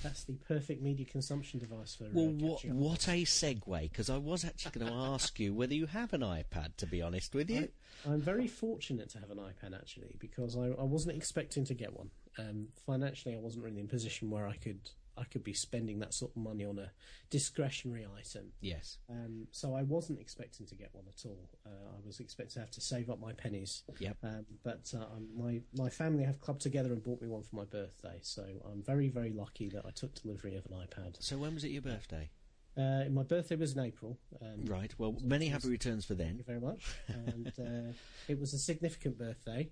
[0.03, 2.05] that's the perfect media consumption device for.
[2.13, 2.71] Well, uh, what up.
[2.71, 3.81] what a segue?
[3.83, 6.75] Because I was actually going to ask you whether you have an iPad.
[6.77, 7.67] To be honest with you,
[8.05, 11.73] I, I'm very fortunate to have an iPad actually because I, I wasn't expecting to
[11.73, 12.09] get one.
[12.37, 15.99] Um, financially, I wasn't really in a position where I could I could be spending
[15.99, 16.89] that sort of money on a
[17.29, 18.53] discretionary item.
[18.61, 21.49] yes, Um, so I wasn't expecting to get one at all.
[21.65, 23.83] Uh, I was expecting to have to save up my pennies.
[23.99, 24.17] Yep.
[24.23, 27.55] Um, but uh, um, my my family have clubbed together and bought me one for
[27.55, 28.19] my birthday.
[28.21, 31.17] So I'm very very lucky that I took delivery of an iPad.
[31.19, 32.29] So when was it your birthday?
[32.77, 34.17] Uh, my birthday was in April.
[34.41, 34.93] Um, Right.
[34.97, 36.27] Well, many happy returns for then.
[36.27, 36.95] Thank you very much.
[37.07, 37.93] And uh,
[38.29, 39.69] it was a significant birthday.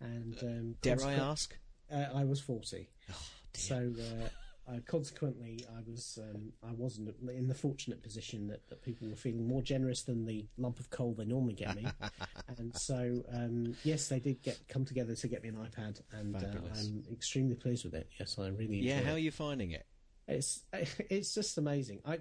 [0.00, 1.56] And um, Dare I ask?
[1.92, 2.88] Uh, I was forty.
[3.10, 3.14] Oh.
[3.54, 4.28] So uh,
[4.70, 9.16] uh, consequently, I was um, I wasn't in the fortunate position that, that people were
[9.16, 11.86] feeling more generous than the lump of coal they normally get me,
[12.58, 16.36] and so um, yes, they did get come together to get me an iPad, and
[16.36, 18.08] uh, I'm extremely pleased with it.
[18.18, 19.00] Yes, I really yeah.
[19.00, 19.14] How it.
[19.14, 19.86] are you finding it?
[20.28, 22.00] It's it's just amazing.
[22.04, 22.20] I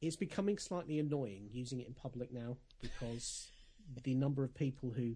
[0.00, 3.48] it's becoming slightly annoying using it in public now because
[4.04, 5.14] the number of people who,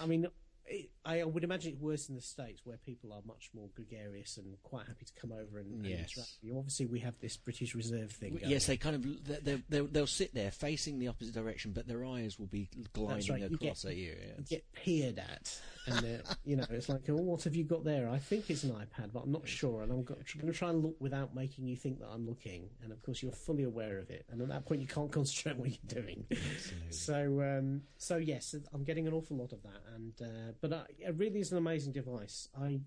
[0.00, 0.26] I mean,
[0.66, 4.36] it, I would imagine it's worse in the states where people are much more gregarious
[4.38, 5.98] and quite happy to come over and, and Yes.
[6.00, 6.58] interact with you.
[6.58, 8.34] Obviously, we have this British Reserve thing.
[8.36, 11.86] Going Yes, they kind of they- they they'll, sit there facing the opposite direction, but
[11.86, 14.16] their eyes will be gliding right, you across get- at you.
[14.20, 14.32] yeah.
[14.38, 18.08] You get peered at, and you know it's like, oh, what have you got there?
[18.08, 20.82] I think it's an iPad, but I'm not sure, and I'm going to try and
[20.82, 22.68] look without making you think that I'm looking.
[22.82, 25.52] And of course, you're fully aware of it, and at that point, you can't concentrate
[25.52, 26.24] on what you're doing.
[26.90, 30.84] So, um, so yes, I'm getting an awful lot of that, and uh, but I,
[30.98, 32.48] it really is an amazing device.
[32.58, 32.80] I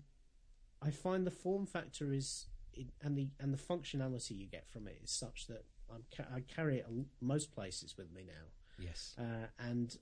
[0.82, 2.46] I find the form factor is
[3.02, 6.40] and the and the functionality you get from it is such that I'm ca- I
[6.40, 6.86] carry it
[7.20, 8.46] most places with me now
[8.78, 9.14] Yes.
[9.18, 9.94] uh, and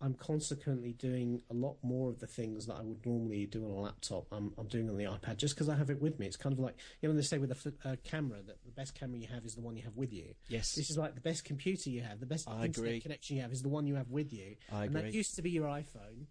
[0.00, 3.70] I'm consequently doing a lot more of the things that I would normally do on
[3.70, 4.26] a laptop.
[4.32, 6.26] I'm, I'm doing on the iPad just because I have it with me.
[6.26, 8.94] It's kind of like you know they say with a uh, camera that the best
[8.96, 10.34] camera you have is the one you have with you.
[10.48, 10.74] Yes.
[10.74, 13.00] This is like the best computer you have, the best I internet agree.
[13.00, 14.56] connection you have is the one you have with you.
[14.72, 16.26] I and that used to be your iPhone,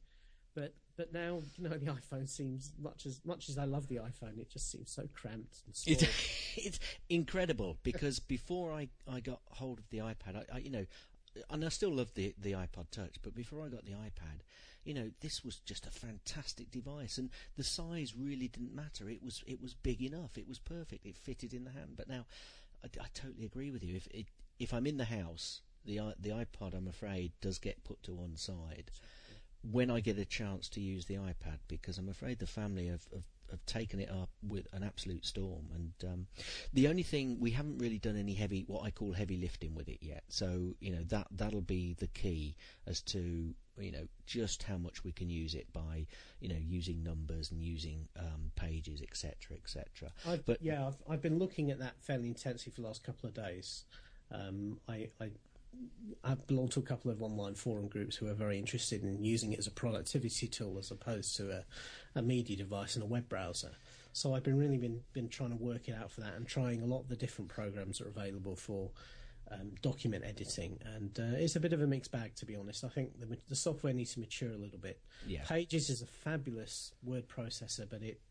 [0.56, 3.98] but but now you know the iPhone seems much as much as I love the
[3.98, 5.96] iPhone, it just seems so cramped and small.
[5.96, 6.10] It,
[6.58, 6.80] it's
[7.10, 10.86] incredible because before I, I got hold of the iPad, I, I you know,
[11.50, 14.42] and I still love the the iPod Touch, but before I got the iPad,
[14.84, 19.10] you know, this was just a fantastic device, and the size really didn't matter.
[19.10, 20.38] It was it was big enough.
[20.38, 21.06] It was perfect.
[21.06, 21.94] It fitted in the hand.
[21.96, 22.26] But now,
[22.84, 23.96] I, I totally agree with you.
[23.96, 24.28] If it,
[24.60, 28.36] if I'm in the house, the the iPod, I'm afraid, does get put to one
[28.36, 28.92] side
[29.70, 33.05] when I get a chance to use the iPad because I'm afraid the family have,
[33.14, 35.68] have, have taken it up with an absolute storm.
[35.76, 36.28] And um,
[36.74, 39.88] the only thing we haven't really done any heavy, what I call heavy lifting with
[39.88, 40.24] it yet.
[40.30, 42.55] So you know that that'll be the key
[42.88, 46.07] as to you know just how much we can use it by
[46.39, 50.09] you know using numbers and using um, pages, etc., etc.
[50.28, 53.30] I've, But yeah, I've, I've been looking at that fairly intensely for the last couple
[53.30, 53.86] of days.
[54.32, 55.32] Um, I, I
[56.24, 59.54] I belong to a couple of online forum groups who are very interested in using
[59.54, 61.64] it as a productivity tool as opposed to a,
[62.16, 63.72] a media device and a web browser.
[64.14, 66.82] So I've been really been been trying to work it out for that and trying
[66.82, 68.92] a lot of the different programs that are available for
[69.52, 70.80] um, document editing.
[70.96, 72.84] And uh, it's a bit of a mixed bag, to be honest.
[72.84, 75.00] I think the, the software needs to mature a little bit.
[75.26, 75.44] Yeah.
[75.46, 78.22] Pages is a fabulous word processor, but it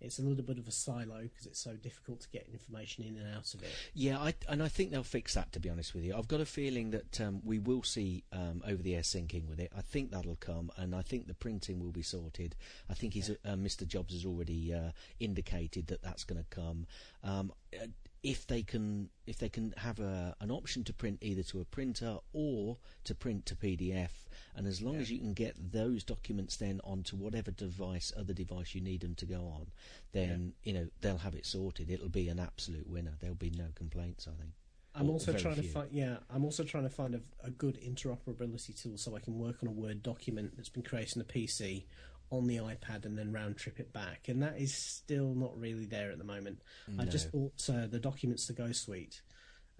[0.00, 3.16] it's a little bit of a silo because it's so difficult to get information in
[3.16, 3.68] and out of it.
[3.94, 5.52] Yeah, I, and I think they'll fix that.
[5.52, 8.62] To be honest with you, I've got a feeling that um, we will see um,
[8.66, 9.72] over-the-air syncing with it.
[9.76, 12.54] I think that'll come, and I think the printing will be sorted.
[12.88, 13.86] I think he's, uh, Mr.
[13.86, 14.90] Jobs has already uh,
[15.20, 16.86] indicated that that's going to come.
[17.24, 17.86] Um, uh,
[18.22, 21.64] if they can, if they can have a, an option to print either to a
[21.64, 24.10] printer or to print to PDF,
[24.56, 28.74] and as long as you can get those documents then onto whatever device, other device
[28.74, 29.68] you need them to go on,
[30.12, 31.90] then you know they'll have it sorted.
[31.90, 33.14] It'll be an absolute winner.
[33.20, 34.26] There'll be no complaints.
[34.26, 34.52] I think.
[34.94, 37.50] I'm Or also very trying to find yeah, I'm also trying to find a, a
[37.50, 41.22] good interoperability tool so I can work on a Word document that's been created on
[41.22, 41.84] a PC
[42.30, 45.86] on the iPad and then round trip it back, and that is still not really
[45.86, 46.60] there at the moment.
[46.98, 49.22] I just bought uh, the Documents to Go suite.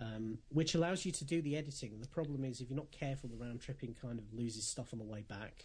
[0.00, 1.98] um, which allows you to do the editing.
[2.00, 4.98] The problem is if you're not careful, the round tripping kind of loses stuff on
[5.00, 5.64] the way back.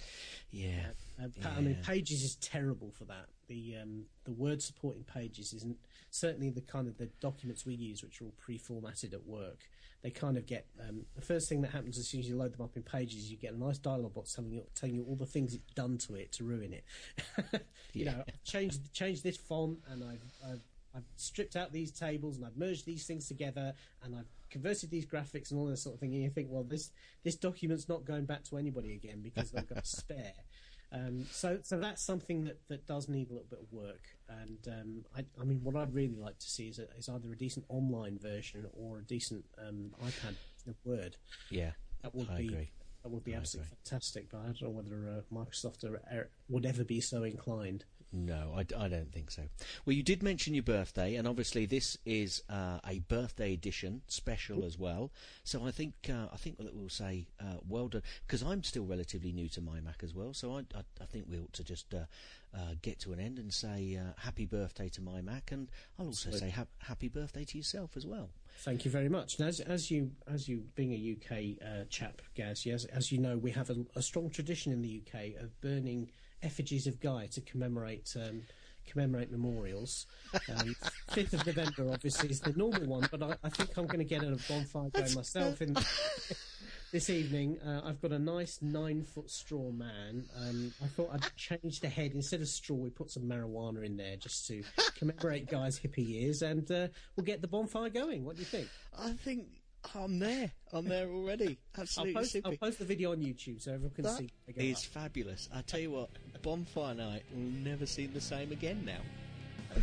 [0.51, 0.87] Yeah.
[1.21, 3.27] Uh, pa- I mean, Pages is terrible for that.
[3.47, 5.77] The um, the word support in Pages isn't
[6.09, 9.69] certainly the kind of the documents we use, which are all pre-formatted at work.
[10.03, 12.53] They kind of get um, the first thing that happens as soon as you load
[12.53, 15.15] them up in Pages, you get a nice dialog box telling you telling you all
[15.15, 16.83] the things it's done to it to ruin it.
[17.93, 20.61] you know, I've changed changed this font and I've, I've
[20.95, 23.73] I've stripped out these tables and I've merged these things together
[24.03, 26.13] and I've converted these graphics and all this sort of thing.
[26.13, 26.91] And you think, well, this
[27.23, 30.33] this document's not going back to anybody again because they've got a spare.
[30.93, 34.03] Um, so, so that's something that, that does need a little bit of work.
[34.29, 37.31] And um, I, I mean, what I'd really like to see is, a, is either
[37.31, 40.35] a decent online version or a decent um, iPad
[40.67, 41.17] of Word.
[41.49, 41.71] Yeah.
[42.03, 42.69] That would I be agree.
[43.01, 43.77] that would be I absolutely agree.
[43.85, 44.29] fantastic.
[44.29, 47.85] But I don't know whether uh, Microsoft are, are, would ever be so inclined.
[48.15, 49.41] No, I, I don't think so.
[49.85, 54.63] Well, you did mention your birthday, and obviously this is uh, a birthday edition special
[54.63, 55.11] as well.
[55.43, 58.85] So I think uh, I think that we'll say uh, well done because I'm still
[58.85, 60.33] relatively new to MyMac as well.
[60.35, 62.05] So I, I, I think we ought to just uh,
[62.55, 66.07] uh, get to an end and say uh, happy birthday to my Mac, and I'll
[66.07, 68.29] also say ha- happy birthday to yourself as well.
[68.59, 69.39] Thank you very much.
[69.39, 73.17] And as, as you, as you being a UK uh, chap, Gaz, yes, as you
[73.17, 76.11] know, we have a, a strong tradition in the UK of burning
[76.43, 78.43] effigies of Guy to commemorate um,
[78.85, 80.05] commemorate memorials.
[80.49, 80.75] Um,
[81.11, 84.05] Fifth of November, obviously, is the normal one, but I, I think I'm going to
[84.05, 85.61] get a bonfire going myself.
[85.61, 85.73] In
[86.91, 90.25] this evening, uh, I've got a nice nine foot straw man.
[90.37, 92.75] Um, I thought I'd change the head instead of straw.
[92.75, 94.63] We put some marijuana in there just to
[94.97, 98.25] commemorate Guy's hippie years, and uh, we'll get the bonfire going.
[98.25, 98.67] What do you think?
[98.97, 99.45] I think
[99.95, 100.51] I'm there.
[100.71, 101.57] I'm there already.
[101.75, 102.37] I'll Absolutely post.
[102.45, 104.29] I'll post the video on YouTube so everyone can That see.
[104.47, 105.49] it go is fabulous.
[105.53, 106.09] I tell you what,
[106.43, 109.75] bonfire night will never seem the same again now.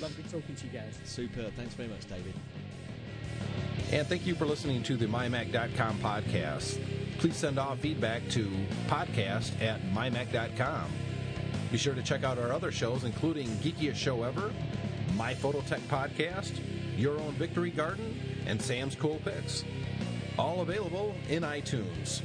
[0.00, 0.98] Lovely talking to you guys.
[1.04, 1.52] Superb.
[1.54, 2.34] Thanks very much, David.
[3.92, 6.80] And thank you for listening to the MyMac.com podcast.
[7.18, 8.50] Please send all feedback to
[8.88, 10.90] podcast at MyMac.com.
[11.70, 14.52] Be sure to check out our other shows, including Geekiest Show Ever,
[15.16, 16.60] My Phototech Podcast,
[16.96, 19.64] Your Own Victory Garden, and Sam's Cool Picks.
[20.38, 22.22] All available in iTunes.